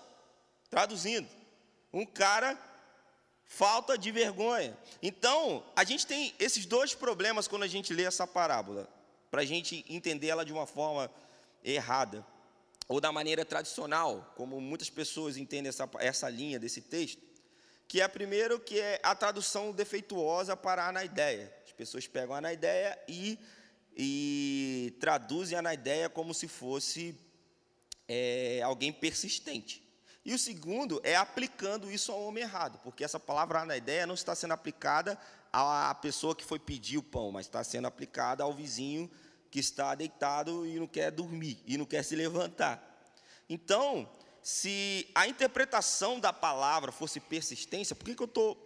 [0.71, 1.29] Traduzindo,
[1.93, 2.59] um cara
[3.45, 4.75] falta de vergonha.
[5.03, 8.89] Então, a gente tem esses dois problemas quando a gente lê essa parábola,
[9.31, 11.11] para a gente entender ela de uma forma
[11.63, 12.27] errada,
[12.89, 17.28] ou da maneira tradicional, como muitas pessoas entendem essa, essa linha desse texto,
[17.89, 21.51] que é primeiro que é a tradução defeituosa para a ideia.
[21.65, 23.39] As pessoas pegam a ideia e,
[23.97, 27.19] e traduzem a ideia como se fosse
[28.07, 29.83] é, alguém persistente.
[30.23, 34.15] E o segundo é aplicando isso ao homem errado, porque essa palavra na ideia não
[34.15, 35.19] está sendo aplicada
[35.51, 39.11] à pessoa que foi pedir o pão, mas está sendo aplicada ao vizinho
[39.51, 42.85] que está deitado e não quer dormir, e não quer se levantar.
[43.49, 44.07] Então,
[44.49, 48.57] se a interpretação da palavra fosse persistência, por que, que eu estou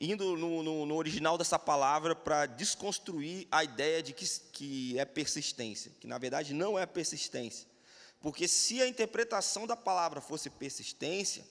[0.00, 5.04] indo no, no, no, original dessa palavra para desconstruir a ideia de que, que é
[5.04, 7.66] persistência, que na verdade não é persistência.
[8.20, 11.44] Porque se a interpretação da palavra fosse persistência,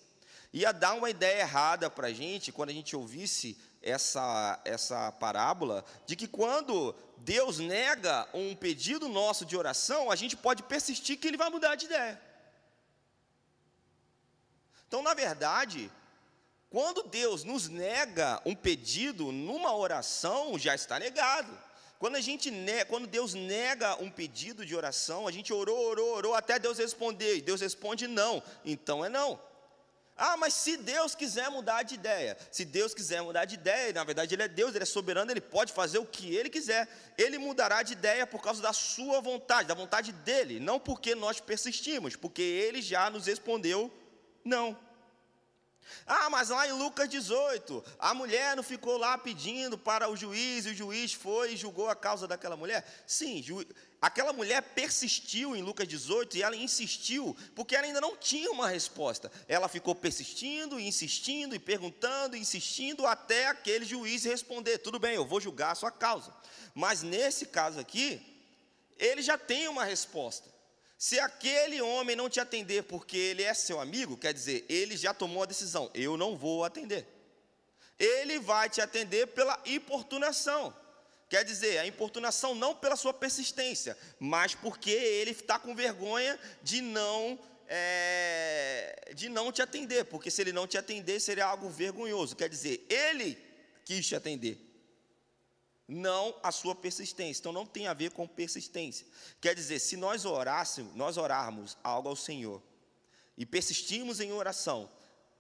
[0.53, 5.83] ia dar uma ideia errada para a gente quando a gente ouvisse essa, essa parábola,
[6.07, 11.27] de que quando Deus nega um pedido nosso de oração, a gente pode persistir que
[11.27, 12.32] ele vai mudar de ideia.
[14.93, 15.89] Então, na verdade,
[16.69, 21.51] quando Deus nos nega um pedido numa oração, já está negado.
[21.97, 26.13] Quando, a gente ne quando Deus nega um pedido de oração, a gente orou, orou,
[26.13, 29.41] orou, até Deus responder, e Deus responde não, então é não.
[30.15, 34.03] Ah, mas se Deus quiser mudar de ideia, se Deus quiser mudar de ideia, na
[34.03, 37.39] verdade Ele é Deus, Ele é soberano, Ele pode fazer o que Ele quiser, Ele
[37.39, 42.15] mudará de ideia por causa da Sua vontade, da vontade dEle, não porque nós persistimos,
[42.15, 43.91] porque Ele já nos respondeu
[44.43, 44.77] não.
[46.05, 50.65] Ah, mas lá em Lucas 18, a mulher não ficou lá pedindo para o juiz,
[50.65, 52.85] e o juiz foi e julgou a causa daquela mulher?
[53.07, 53.43] Sim,
[54.01, 58.67] aquela mulher persistiu em Lucas 18 e ela insistiu, porque ela ainda não tinha uma
[58.67, 59.31] resposta.
[59.47, 65.39] Ela ficou persistindo, insistindo, e perguntando, insistindo, até aquele juiz responder: tudo bem, eu vou
[65.39, 66.33] julgar a sua causa.
[66.73, 68.21] Mas nesse caso aqui,
[68.97, 70.52] ele já tem uma resposta.
[71.03, 75.13] Se aquele homem não te atender porque ele é seu amigo, quer dizer, ele já
[75.13, 77.05] tomou a decisão, eu não vou atender.
[77.99, 80.73] Ele vai te atender pela importunação.
[81.29, 86.79] Quer dizer, a importunação não pela sua persistência, mas porque ele está com vergonha de
[86.79, 87.37] não
[87.67, 92.33] é, de não te atender, porque se ele não te atender seria algo vergonhoso.
[92.33, 93.37] Quer dizer, ele
[93.83, 94.72] quis te atender
[95.87, 97.41] não a sua persistência.
[97.41, 99.05] Então não tem a ver com persistência.
[99.41, 102.61] Quer dizer, se nós orássemos, nós orarmos algo ao Senhor
[103.37, 104.89] e persistimos em oração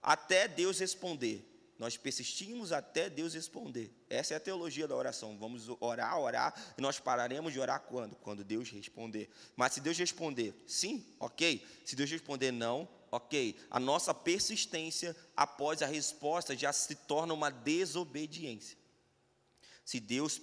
[0.01, 1.49] até Deus responder,
[1.79, 3.91] nós persistimos até Deus responder.
[4.09, 5.37] Essa é a teologia da oração.
[5.37, 8.15] Vamos orar, orar, e nós pararemos de orar quando?
[8.17, 9.29] Quando Deus responder.
[9.55, 11.65] Mas se Deus responder sim, ok.
[11.83, 13.57] Se Deus responder não, ok.
[13.71, 18.77] A nossa persistência após a resposta já se torna uma desobediência.
[19.83, 20.41] Se Deus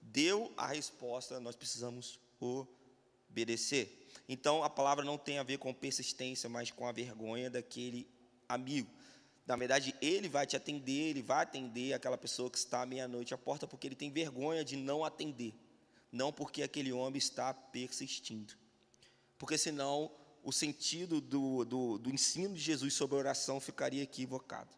[0.00, 4.08] deu a resposta, nós precisamos obedecer.
[4.28, 8.06] Então a palavra não tem a ver com persistência, mas com a vergonha daquele
[8.48, 8.90] amigo.
[9.46, 13.34] Na verdade, ele vai te atender, ele vai atender aquela pessoa que está à meia-noite
[13.34, 15.54] à porta, porque ele tem vergonha de não atender,
[16.10, 18.54] não porque aquele homem está persistindo.
[19.38, 20.10] Porque senão
[20.42, 24.70] o sentido do, do, do ensino de Jesus sobre a oração ficaria equivocado.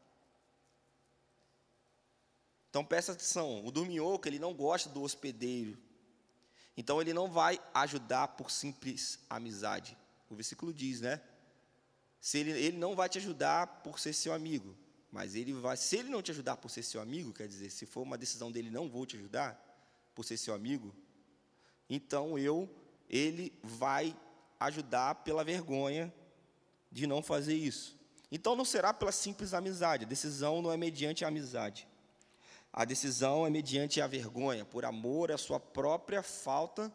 [2.77, 5.79] Então presta atenção, o dorminhoco ele não gosta do hospedeiro.
[6.77, 9.97] Então ele não vai ajudar por simples amizade.
[10.29, 11.23] O versículo diz, né?
[12.21, 14.77] Se ele, ele não vai te ajudar por ser seu amigo,
[15.11, 17.87] mas ele vai, se ele não te ajudar por ser seu amigo, quer dizer, se
[17.87, 19.59] for uma decisão dele, não vou te ajudar
[20.15, 20.95] por ser seu amigo,
[21.89, 22.69] então eu,
[23.09, 24.15] ele vai
[24.61, 26.13] ajudar pela vergonha
[26.93, 27.99] de não fazer isso.
[28.31, 31.89] Então não será pela simples amizade, a decisão não é mediante a amizade.
[32.77, 36.93] A decisão é mediante a vergonha, por amor à sua própria falta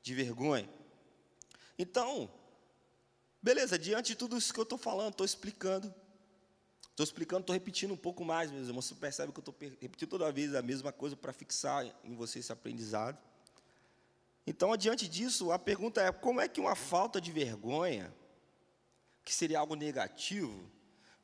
[0.00, 0.66] de vergonha.
[1.78, 2.32] Então,
[3.42, 5.94] beleza, diante de tudo isso que eu estou falando, estou explicando,
[6.88, 8.86] estou explicando, estou repetindo um pouco mais, meus irmãos.
[8.86, 12.38] Você percebe que eu estou repetindo toda vez a mesma coisa para fixar em você
[12.38, 13.18] esse aprendizado.
[14.46, 18.10] Então, diante disso, a pergunta é: como é que uma falta de vergonha,
[19.22, 20.64] que seria algo negativo,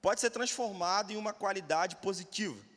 [0.02, 2.75] pode ser transformada em uma qualidade positiva?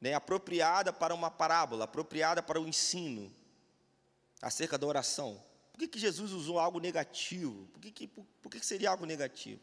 [0.00, 3.34] Né, apropriada para uma parábola, apropriada para o ensino
[4.40, 5.42] acerca da oração.
[5.72, 7.66] Por que, que Jesus usou algo negativo?
[7.72, 9.60] Por, que, que, por, por que, que seria algo negativo?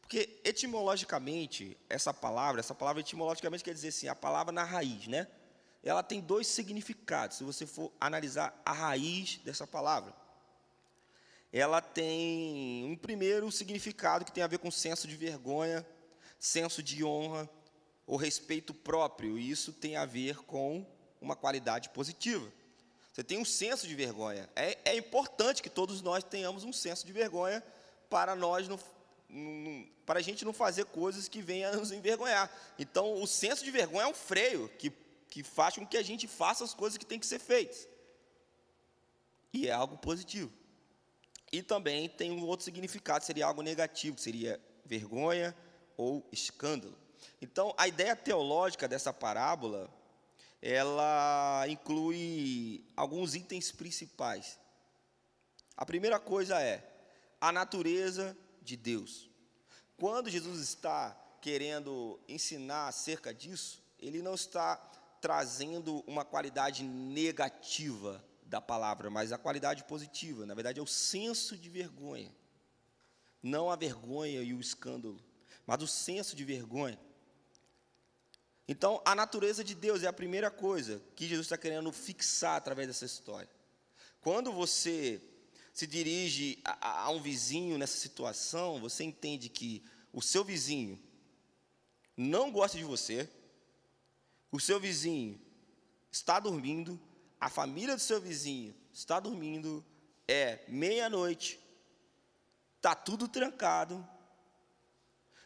[0.00, 5.26] Porque etimologicamente, essa palavra, essa palavra etimologicamente quer dizer assim, a palavra na raiz, né?
[5.82, 10.14] ela tem dois significados, se você for analisar a raiz dessa palavra.
[11.52, 15.86] Ela tem um primeiro significado que tem a ver com senso de vergonha,
[16.38, 17.48] senso de honra,
[18.08, 20.84] ou respeito próprio, e isso tem a ver com
[21.20, 22.50] uma qualidade positiva.
[23.12, 24.50] Você tem um senso de vergonha.
[24.56, 27.62] É, é importante que todos nós tenhamos um senso de vergonha
[28.10, 28.80] para nós não,
[29.28, 32.50] não, para a gente não fazer coisas que venham a nos envergonhar.
[32.78, 34.90] Então, o senso de vergonha é um freio que
[35.28, 37.86] que faz com que a gente faça as coisas que tem que ser feitas.
[39.52, 40.52] E é algo positivo.
[41.52, 45.56] E também tem um outro significado, seria algo negativo, seria vergonha
[45.96, 46.96] ou escândalo.
[47.40, 49.88] Então, a ideia teológica dessa parábola,
[50.60, 54.58] ela inclui alguns itens principais.
[55.76, 56.84] A primeira coisa é
[57.40, 59.30] a natureza de Deus.
[59.96, 64.76] Quando Jesus está querendo ensinar acerca disso, ele não está
[65.20, 70.46] trazendo uma qualidade negativa da palavra, mas a qualidade positiva.
[70.46, 72.34] Na verdade, é o senso de vergonha.
[73.42, 75.20] Não a vergonha e o escândalo,
[75.66, 76.98] mas o senso de vergonha.
[78.70, 82.86] Então, a natureza de Deus é a primeira coisa que Jesus está querendo fixar através
[82.86, 83.48] dessa história.
[84.20, 85.22] Quando você
[85.72, 91.00] se dirige a, a um vizinho nessa situação, você entende que o seu vizinho
[92.14, 93.30] não gosta de você,
[94.52, 95.40] o seu vizinho
[96.10, 97.00] está dormindo,
[97.40, 99.82] a família do seu vizinho está dormindo,
[100.26, 101.58] é meia-noite,
[102.76, 104.06] está tudo trancado,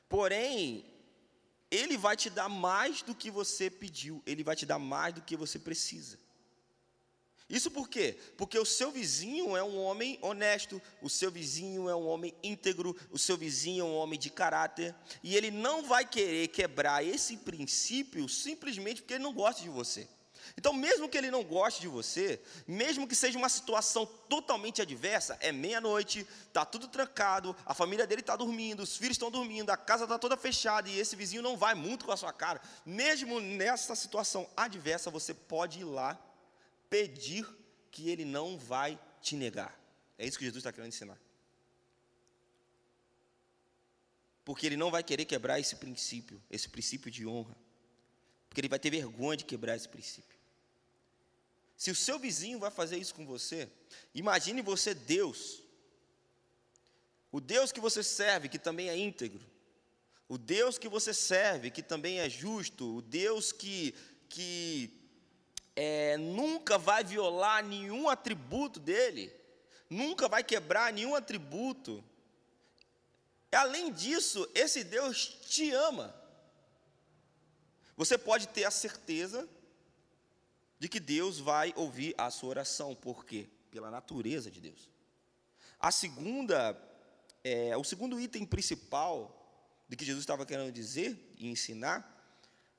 [0.09, 0.92] porém,
[1.73, 5.23] ele vai te dar mais do que você pediu, ele vai te dar mais do
[5.23, 6.19] que você precisa.
[7.49, 8.19] Isso por quê?
[8.37, 12.95] Porque o seu vizinho é um homem honesto, o seu vizinho é um homem íntegro,
[13.11, 17.39] o seu vizinho é um homem de caráter, e ele não vai querer quebrar esse
[17.39, 20.07] princípio simplesmente porque ele não gosta de você.
[20.57, 25.37] Então, mesmo que ele não goste de você, mesmo que seja uma situação totalmente adversa,
[25.41, 29.77] é meia-noite, está tudo trancado, a família dele está dormindo, os filhos estão dormindo, a
[29.77, 32.61] casa está toda fechada e esse vizinho não vai muito com a sua cara.
[32.85, 36.21] Mesmo nessa situação adversa, você pode ir lá
[36.91, 37.47] pedir
[37.91, 39.79] que ele não vai te negar.
[40.19, 41.19] É isso que Jesus está querendo ensinar.
[44.45, 47.57] Porque ele não vai querer quebrar esse princípio, esse princípio de honra.
[48.49, 50.32] Porque ele vai ter vergonha de quebrar esse princípio.
[51.77, 53.69] Se o seu vizinho vai fazer isso com você,
[54.15, 55.63] imagine você Deus.
[57.31, 59.45] O Deus que você serve, que também é íntegro.
[60.29, 62.97] O Deus que você serve, que também é justo.
[62.97, 63.95] O Deus que,
[64.29, 65.03] que
[65.75, 69.35] é, nunca vai violar nenhum atributo dele,
[69.89, 72.05] nunca vai quebrar nenhum atributo.
[73.51, 76.15] Além disso, esse Deus te ama.
[77.97, 79.49] Você pode ter a certeza
[80.83, 83.49] de que Deus vai ouvir a sua oração, por quê?
[83.71, 84.91] Pela natureza de Deus.
[85.79, 86.77] A segunda,
[87.45, 89.15] é, o segundo item principal
[89.89, 92.03] de que Jesus estava querendo dizer e ensinar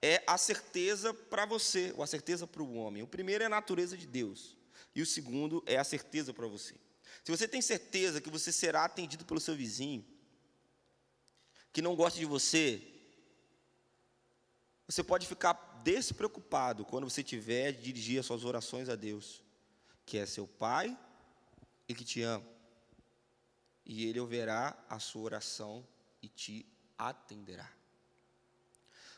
[0.01, 3.01] é a certeza para você, ou a certeza para o homem.
[3.01, 4.57] O primeiro é a natureza de Deus,
[4.93, 6.75] e o segundo é a certeza para você.
[7.23, 10.05] Se você tem certeza que você será atendido pelo seu vizinho,
[11.71, 12.85] que não gosta de você,
[14.87, 15.53] você pode ficar
[15.83, 19.41] despreocupado quando você tiver de dirigir as suas orações a Deus,
[20.05, 20.97] que é seu Pai
[21.87, 22.45] e que te ama.
[23.85, 25.85] E Ele ouvirá a sua oração
[26.21, 26.65] e te
[26.97, 27.69] atenderá.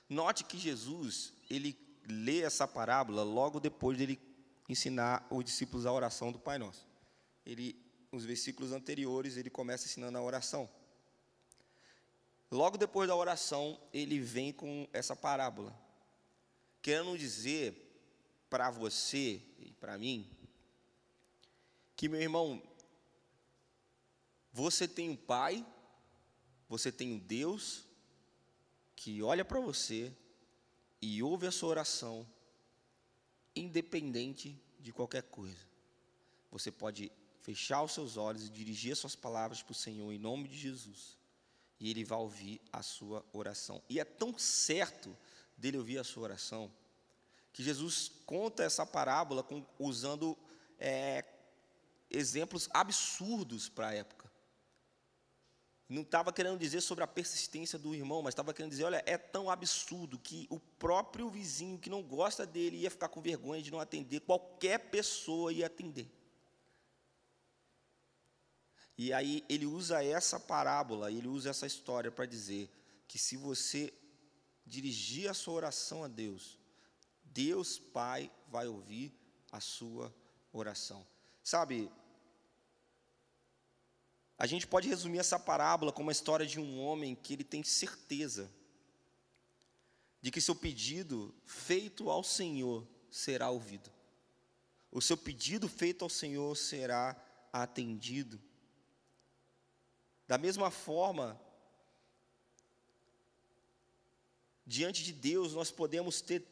[0.09, 4.19] Note que Jesus, ele lê essa parábola logo depois dele
[4.69, 6.87] ensinar os discípulos a oração do Pai Nosso.
[7.45, 7.75] Ele,
[8.11, 10.69] nos versículos anteriores, ele começa ensinando a oração.
[12.51, 15.77] Logo depois da oração, ele vem com essa parábola,
[16.81, 17.81] querendo dizer
[18.49, 20.29] para você e para mim
[21.95, 22.61] que, meu irmão,
[24.51, 25.65] você tem um pai,
[26.69, 27.85] você tem um Deus
[28.95, 30.13] que olha para você
[31.01, 32.27] e ouve a sua oração,
[33.55, 35.67] independente de qualquer coisa.
[36.51, 40.17] Você pode fechar os seus olhos e dirigir as suas palavras para o Senhor em
[40.17, 41.17] nome de Jesus,
[41.79, 43.81] e Ele vai ouvir a sua oração.
[43.89, 45.15] E é tão certo
[45.57, 46.71] dele ouvir a sua oração,
[47.53, 50.37] que Jesus conta essa parábola com, usando
[50.77, 51.23] é,
[52.09, 54.29] exemplos absurdos para a época.
[55.87, 59.17] Não estava querendo dizer sobre a persistência do irmão, mas estava querendo dizer: olha, é
[59.17, 63.71] tão absurdo que o próprio vizinho que não gosta dele ia ficar com vergonha de
[63.71, 66.09] não atender, qualquer pessoa ia atender.
[68.97, 72.69] E aí ele usa essa parábola, ele usa essa história para dizer
[73.07, 73.93] que se você
[74.65, 76.57] dirigir a sua oração a Deus,
[77.23, 79.13] Deus Pai vai ouvir
[79.51, 80.13] a sua
[80.51, 81.05] oração.
[81.43, 81.91] Sabe,
[84.37, 87.63] a gente pode resumir essa parábola como a história de um homem que ele tem
[87.63, 88.51] certeza
[90.21, 93.91] de que seu pedido feito ao Senhor será ouvido.
[94.91, 97.15] O seu pedido feito ao Senhor será
[97.53, 98.41] atendido.
[100.27, 101.39] Da mesma forma,
[104.65, 106.45] diante de Deus nós podemos ter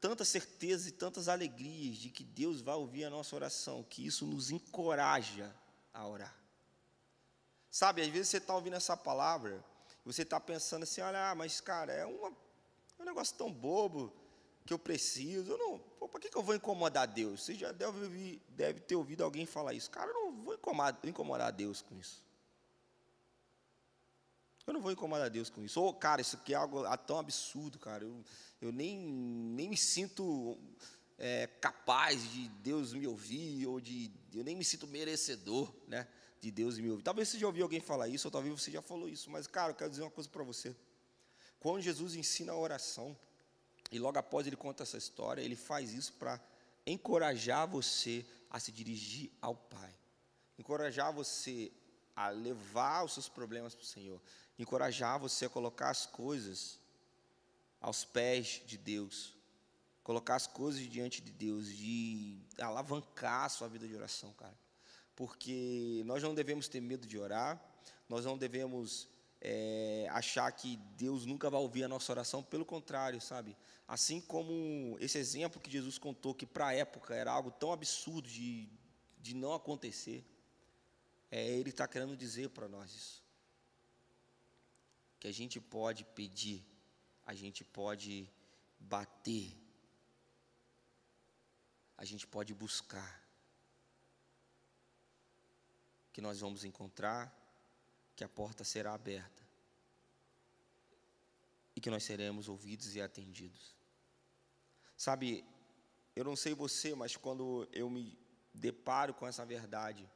[0.00, 4.26] tanta certeza e tantas alegrias de que Deus vai ouvir a nossa oração, que isso
[4.26, 5.54] nos encoraja
[5.92, 6.36] a orar.
[7.70, 9.64] Sabe, às vezes você está ouvindo essa palavra,
[10.04, 12.28] você está pensando assim, olha, mas cara, é, uma,
[12.98, 14.12] é um negócio tão bobo
[14.66, 17.42] que eu preciso, eu não, para que, que eu vou incomodar Deus?
[17.42, 19.90] Você já deve, deve ter ouvido alguém falar isso.
[19.90, 22.22] Cara, eu não vou incomodar, incomodar Deus com isso.
[24.66, 25.80] Eu não vou incomodar Deus com isso.
[25.80, 28.04] Ou, oh, cara, isso aqui é algo tão absurdo, cara.
[28.04, 28.24] Eu,
[28.60, 30.58] eu nem, nem me sinto
[31.18, 34.10] é, capaz de Deus me ouvir, ou de.
[34.32, 36.06] Eu nem me sinto merecedor, né?
[36.44, 37.02] de Deus me ouvir.
[37.02, 39.70] Talvez você já ouviu alguém falar isso, ou talvez você já falou isso, mas, cara,
[39.70, 40.76] eu quero dizer uma coisa para você.
[41.58, 43.16] Quando Jesus ensina a oração,
[43.90, 46.38] e logo após ele conta essa história, ele faz isso para
[46.86, 49.94] encorajar você a se dirigir ao Pai,
[50.58, 51.72] encorajar você
[52.14, 54.20] a levar os seus problemas para o Senhor,
[54.58, 56.78] encorajar você a colocar as coisas
[57.80, 59.34] aos pés de Deus,
[60.02, 64.64] colocar as coisas diante de Deus, de alavancar a sua vida de oração, cara
[65.16, 67.62] porque nós não devemos ter medo de orar,
[68.08, 69.08] nós não devemos
[69.40, 73.56] é, achar que Deus nunca vai ouvir a nossa oração, pelo contrário, sabe?
[73.86, 78.28] Assim como esse exemplo que Jesus contou, que para a época era algo tão absurdo
[78.28, 78.68] de,
[79.20, 80.24] de não acontecer,
[81.30, 83.23] é, Ele está querendo dizer para nós isso.
[85.24, 86.62] Que a gente pode pedir,
[87.24, 88.30] a gente pode
[88.78, 89.56] bater,
[91.96, 93.26] a gente pode buscar,
[96.12, 97.34] que nós vamos encontrar,
[98.14, 99.42] que a porta será aberta
[101.74, 103.74] e que nós seremos ouvidos e atendidos.
[104.94, 105.42] Sabe,
[106.14, 108.18] eu não sei você, mas quando eu me
[108.52, 110.06] deparo com essa verdade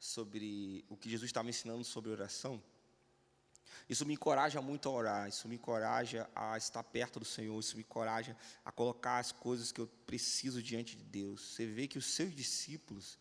[0.00, 2.60] sobre o que Jesus está me ensinando sobre oração,
[3.88, 7.76] isso me encoraja muito a orar, isso me encoraja a estar perto do Senhor, isso
[7.76, 11.54] me encoraja a colocar as coisas que eu preciso diante de Deus.
[11.54, 13.18] Você vê que os seus discípulos,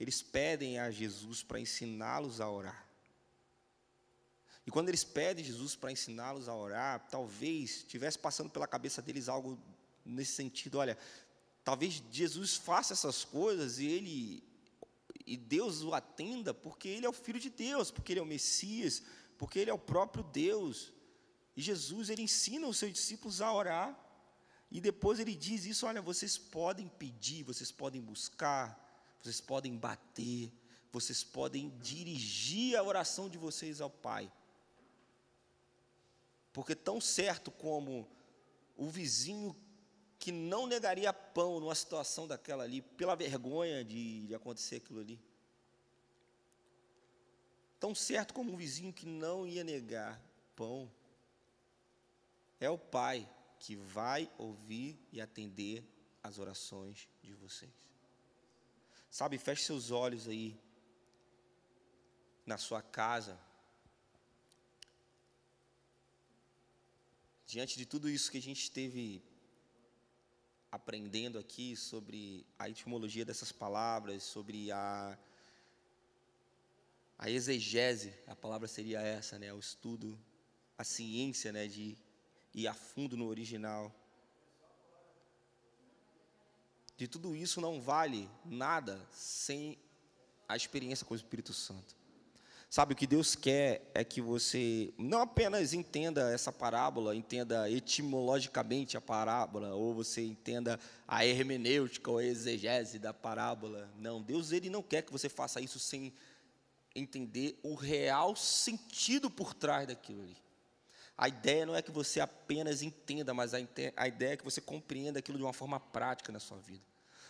[0.00, 2.86] eles pedem a Jesus para ensiná-los a orar.
[4.66, 9.28] E quando eles pedem Jesus para ensiná-los a orar, talvez estivesse passando pela cabeça deles
[9.28, 9.58] algo
[10.04, 10.96] nesse sentido, olha,
[11.64, 14.44] talvez Jesus faça essas coisas e ele
[15.26, 18.26] e Deus o atenda porque ele é o filho de Deus, porque ele é o
[18.26, 19.02] Messias,
[19.38, 20.92] porque ele é o próprio Deus.
[21.56, 23.98] E Jesus ele ensina os seus discípulos a orar.
[24.70, 28.78] E depois ele diz isso, olha, vocês podem pedir, vocês podem buscar,
[29.22, 30.52] vocês podem bater,
[30.92, 34.30] vocês podem dirigir a oração de vocês ao Pai.
[36.52, 38.06] Porque tão certo como
[38.76, 39.56] o vizinho
[40.18, 45.20] que não negaria pão numa situação daquela ali, pela vergonha de, de acontecer aquilo ali.
[47.78, 50.20] Tão certo como um vizinho que não ia negar
[50.56, 50.90] pão,
[52.60, 55.84] é o Pai que vai ouvir e atender
[56.22, 57.72] as orações de vocês.
[59.10, 60.58] Sabe, feche seus olhos aí
[62.44, 63.38] na sua casa.
[67.46, 69.22] Diante de tudo isso que a gente esteve
[70.70, 75.18] aprendendo aqui sobre a etimologia dessas palavras, sobre a,
[77.18, 79.52] a exegese, a palavra seria essa, né?
[79.52, 80.16] O estudo,
[80.76, 81.66] a ciência, né?
[81.66, 81.96] De
[82.54, 83.92] ir a fundo no original.
[86.96, 89.76] De tudo isso não vale nada sem
[90.48, 91.98] a experiência com o Espírito Santo.
[92.70, 98.94] Sabe, o que Deus quer é que você não apenas entenda essa parábola, entenda etimologicamente
[98.94, 103.90] a parábola, ou você entenda a hermenêutica ou a exegese da parábola.
[103.98, 106.12] Não, Deus ele não quer que você faça isso sem
[106.94, 110.36] entender o real sentido por trás daquilo ali.
[111.16, 115.18] A ideia não é que você apenas entenda, mas a, ideia é que você compreenda
[115.18, 116.84] aquilo de uma forma prática na sua vida.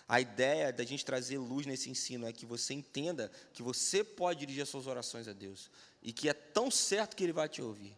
[0.07, 4.41] A ideia da gente trazer luz nesse ensino é que você entenda que você pode
[4.41, 5.71] dirigir as suas orações a Deus
[6.03, 7.97] e que é tão certo que Ele vai te ouvir.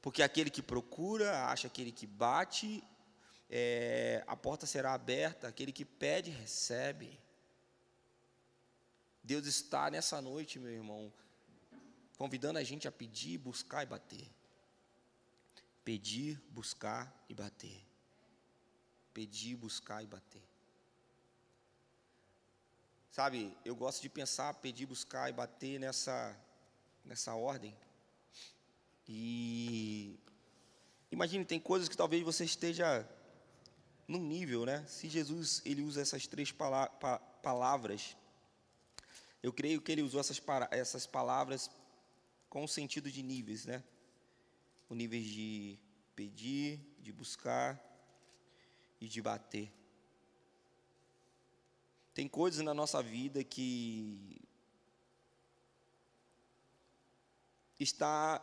[0.00, 2.82] Porque aquele que procura, acha aquele que bate,
[3.50, 7.18] é, a porta será aberta, aquele que pede, recebe.
[9.22, 11.12] Deus está nessa noite, meu irmão,
[12.16, 14.28] convidando a gente a pedir, buscar e bater.
[15.84, 17.84] Pedir, buscar e bater.
[19.12, 20.42] Pedir, buscar e bater.
[23.10, 26.36] Sabe, eu gosto de pensar, pedir, buscar e bater nessa,
[27.04, 27.76] nessa ordem.
[29.08, 30.18] E
[31.10, 33.08] imagine, tem coisas que talvez você esteja
[34.06, 34.84] num nível, né?
[34.86, 38.16] Se Jesus ele usa essas três pala pa palavras,
[39.42, 41.70] eu creio que ele usou essas, essas palavras
[42.48, 43.84] com o sentido de níveis, né?
[44.88, 45.78] O nível de
[46.16, 47.80] pedir, de buscar
[49.00, 49.72] e de bater.
[52.14, 54.40] Tem coisas na nossa vida que
[57.78, 58.42] está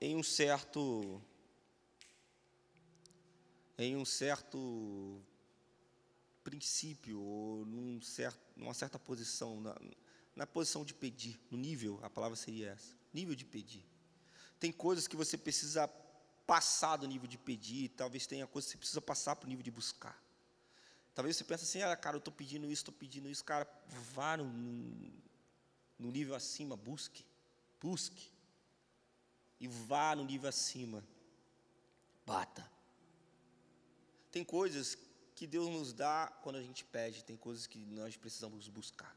[0.00, 1.20] em um certo
[3.76, 5.22] em um certo
[6.44, 9.74] princípio ou num certo, numa certa posição na,
[10.34, 13.84] na posição de pedir, no nível, a palavra seria essa, nível de pedir.
[14.58, 15.88] Tem coisas que você precisa
[16.46, 19.62] passar do nível de pedir, talvez tenha coisas que você precisa passar para o nível
[19.62, 20.20] de buscar.
[21.14, 23.44] Talvez você pense assim, ah, cara, eu estou pedindo isso, estou pedindo isso.
[23.44, 23.68] Cara,
[24.14, 24.44] vá no,
[25.98, 27.24] no nível acima, busque,
[27.80, 28.30] busque.
[29.60, 31.04] E vá no nível acima,
[32.24, 32.68] bata.
[34.30, 34.96] Tem coisas
[35.34, 39.14] que Deus nos dá quando a gente pede, tem coisas que nós precisamos buscar.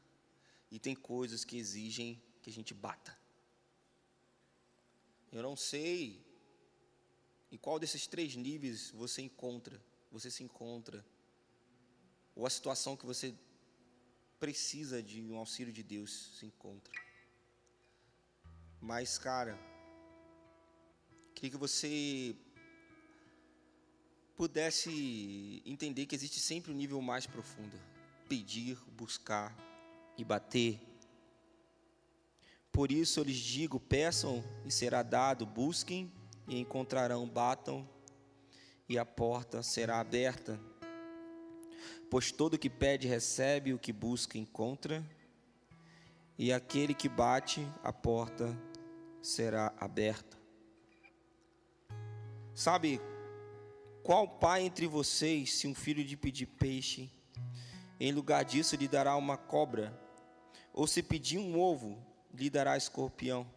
[0.70, 3.16] E tem coisas que exigem que a gente bata.
[5.32, 6.24] Eu não sei
[7.50, 11.04] em qual desses três níveis você encontra, você se encontra
[12.34, 13.34] ou a situação que você
[14.40, 16.92] precisa de um auxílio de Deus se encontra.
[18.80, 19.58] Mas, cara,
[21.34, 22.36] queria que você
[24.36, 27.80] pudesse entender que existe sempre um nível mais profundo:
[28.28, 29.56] pedir, buscar
[30.16, 30.80] e bater.
[32.72, 36.12] Por isso eu lhes digo: peçam e será dado, busquem
[36.48, 37.88] e encontrarão, batam
[38.88, 40.60] e a porta será aberta.
[42.10, 45.04] Pois todo que pede recebe, o que busca encontra,
[46.38, 48.56] e aquele que bate, a porta
[49.22, 50.36] será aberta.
[52.54, 53.00] Sabe,
[54.02, 57.10] qual pai entre vocês, se um filho lhe pedir peixe,
[57.98, 59.98] em lugar disso lhe dará uma cobra?
[60.74, 61.96] Ou se pedir um ovo,
[62.34, 63.48] lhe dará escorpião?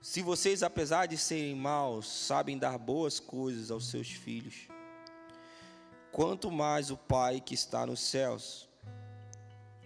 [0.00, 4.68] Se vocês, apesar de serem maus, sabem dar boas coisas aos seus filhos,
[6.10, 8.66] quanto mais o Pai que está nos céus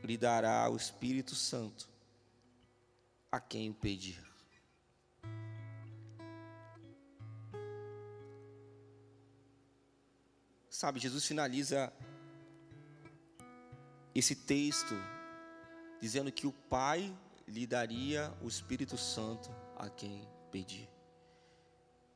[0.05, 1.89] lhe dará o Espírito Santo
[3.33, 4.23] a quem o pedir.
[10.69, 11.93] Sabe, Jesus finaliza
[14.15, 14.95] esse texto
[16.01, 17.15] dizendo que o Pai
[17.47, 20.89] lhe daria o Espírito Santo a quem pedir.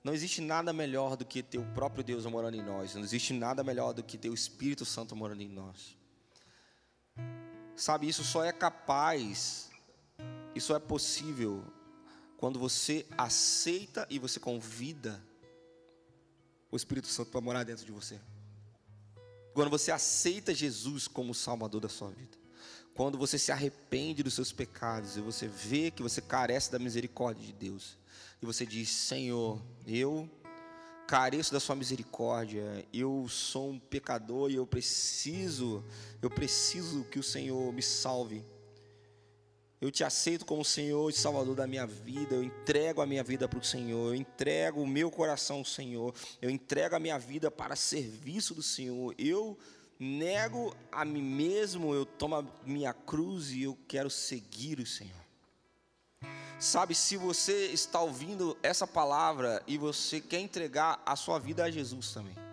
[0.03, 2.95] Não existe nada melhor do que ter o próprio Deus morando em nós.
[2.95, 5.97] Não existe nada melhor do que ter o Espírito Santo morando em nós.
[7.75, 9.71] Sabe, isso só é capaz,
[10.55, 11.65] isso é possível
[12.37, 15.21] quando você aceita e você convida
[16.71, 18.21] o Espírito Santo para morar dentro de você.
[19.55, 22.37] Quando você aceita Jesus como o salvador da sua vida.
[22.95, 27.45] Quando você se arrepende dos seus pecados e você vê que você carece da misericórdia
[27.45, 27.97] de Deus
[28.43, 30.29] e você diz: Senhor, eu
[31.07, 35.85] careço da Sua misericórdia, eu sou um pecador e eu preciso,
[36.23, 38.45] eu preciso que o Senhor me salve.
[39.85, 42.37] Eu te aceito como Senhor e Salvador da minha vida.
[42.37, 44.09] Eu entrego a minha vida para o Senhor.
[44.09, 46.15] Eu entrego o meu coração ao Senhor.
[46.41, 49.15] Eu entrego a minha vida para serviço do Senhor.
[49.19, 49.59] Eu
[50.01, 51.93] nego a mim mesmo.
[51.95, 55.23] Eu tomo a minha cruz e eu quero seguir o Senhor.
[56.59, 61.71] Sabe, se você está ouvindo essa palavra e você quer entregar a sua vida a
[61.71, 62.44] Jesus também.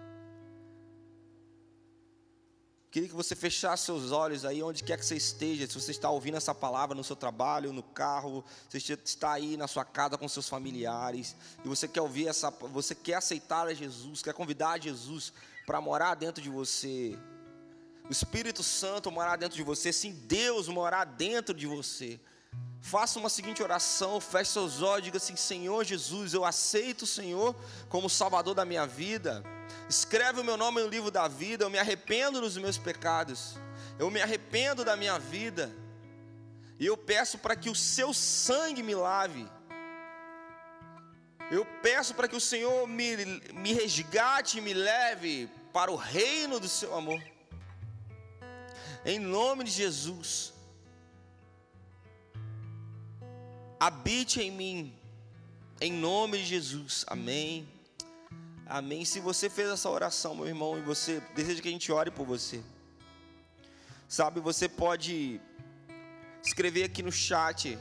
[2.91, 5.65] Queria que você fechasse seus olhos aí, onde quer que você esteja.
[5.65, 9.65] Se você está ouvindo essa palavra no seu trabalho, no carro, você está aí na
[9.65, 11.33] sua casa com seus familiares,
[11.63, 15.31] e você quer ouvir essa, você quer aceitar a Jesus, quer convidar a Jesus
[15.65, 17.17] para morar dentro de você.
[18.09, 22.19] O Espírito Santo morar dentro de você, sim, Deus morar dentro de você.
[22.81, 27.55] Faça uma seguinte oração, feche seus olhos, diga assim: Senhor Jesus, eu aceito o Senhor
[27.87, 29.43] como Salvador da minha vida.
[29.87, 31.63] Escreve o meu nome no livro da vida.
[31.63, 33.55] Eu me arrependo dos meus pecados.
[33.99, 35.71] Eu me arrependo da minha vida.
[36.79, 39.47] E eu peço para que o seu sangue me lave.
[41.51, 43.15] Eu peço para que o Senhor me,
[43.53, 47.21] me resgate e me leve para o reino do seu amor.
[49.05, 50.50] Em nome de Jesus.
[53.81, 54.93] Habite em mim,
[55.81, 57.67] em nome de Jesus, amém.
[58.67, 59.03] Amém.
[59.03, 62.23] Se você fez essa oração, meu irmão, e você deseja que a gente ore por
[62.23, 62.61] você,
[64.07, 65.41] sabe, você pode
[66.45, 67.75] escrever aqui no chat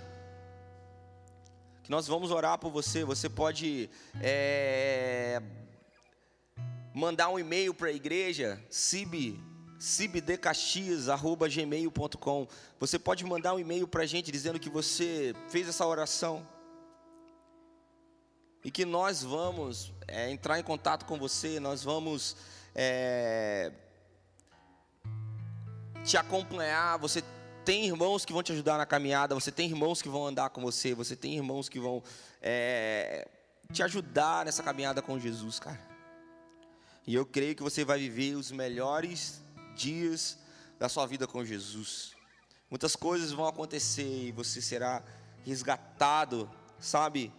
[1.82, 3.04] que nós vamos orar por você.
[3.04, 3.90] Você pode
[4.22, 5.42] é,
[6.94, 9.38] mandar um e-mail para a igreja, cib
[9.80, 12.46] cibdecaxias.gmail.com.
[12.78, 16.46] Você pode mandar um e-mail para a gente dizendo que você fez essa oração.
[18.62, 22.36] E que nós vamos é, entrar em contato com você, nós vamos
[22.74, 23.72] é,
[26.04, 26.98] te acompanhar.
[26.98, 27.24] Você
[27.64, 30.60] tem irmãos que vão te ajudar na caminhada, você tem irmãos que vão andar com
[30.60, 32.02] você, você tem irmãos que vão
[32.42, 33.26] é,
[33.72, 35.80] te ajudar nessa caminhada com Jesus, cara.
[37.06, 39.40] E eu creio que você vai viver os melhores
[39.74, 40.38] dias
[40.78, 42.16] da sua vida com Jesus.
[42.70, 45.02] Muitas coisas vão acontecer e você será
[45.44, 47.32] resgatado, sabe?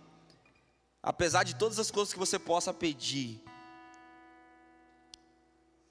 [1.01, 3.43] Apesar de todas as coisas que você possa pedir.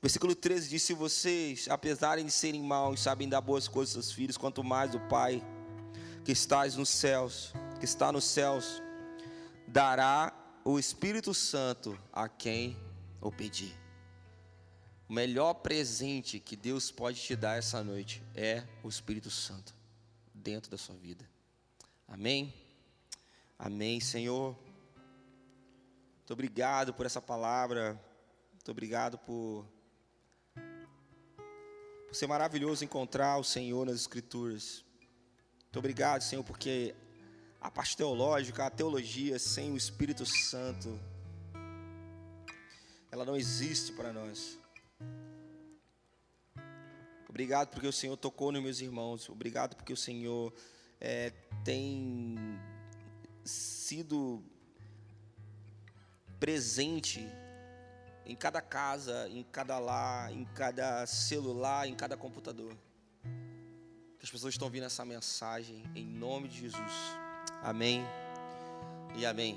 [0.03, 4.14] Versículo 13 diz: Se vocês, apesar de serem maus, sabem dar boas coisas aos seus
[4.14, 5.43] filhos, quanto mais o Pai
[6.24, 8.82] que estás nos céus, que está nos céus,
[9.66, 10.32] dará
[10.64, 12.76] o Espírito Santo a quem
[13.20, 13.79] o pedir.
[15.11, 19.74] O melhor presente que Deus pode te dar essa noite é o Espírito Santo
[20.32, 21.28] dentro da sua vida.
[22.06, 22.54] Amém?
[23.58, 24.56] Amém, Senhor.
[26.18, 28.00] Muito obrigado por essa palavra.
[28.52, 29.66] Muito obrigado por,
[30.54, 34.84] por ser maravilhoso encontrar o Senhor nas Escrituras.
[35.64, 36.94] Muito obrigado, Senhor, porque
[37.61, 41.00] a parte teológica, a teologia sem o Espírito Santo,
[43.11, 44.61] ela não existe para nós.
[47.30, 49.28] Obrigado porque o Senhor tocou nos meus irmãos.
[49.28, 50.52] Obrigado porque o Senhor
[51.00, 51.30] é,
[51.64, 52.36] tem
[53.44, 54.42] sido
[56.40, 57.24] presente
[58.26, 62.76] em cada casa, em cada lar, em cada celular, em cada computador.
[64.20, 66.92] As pessoas estão ouvindo essa mensagem em nome de Jesus.
[67.62, 68.04] Amém
[69.16, 69.56] e amém.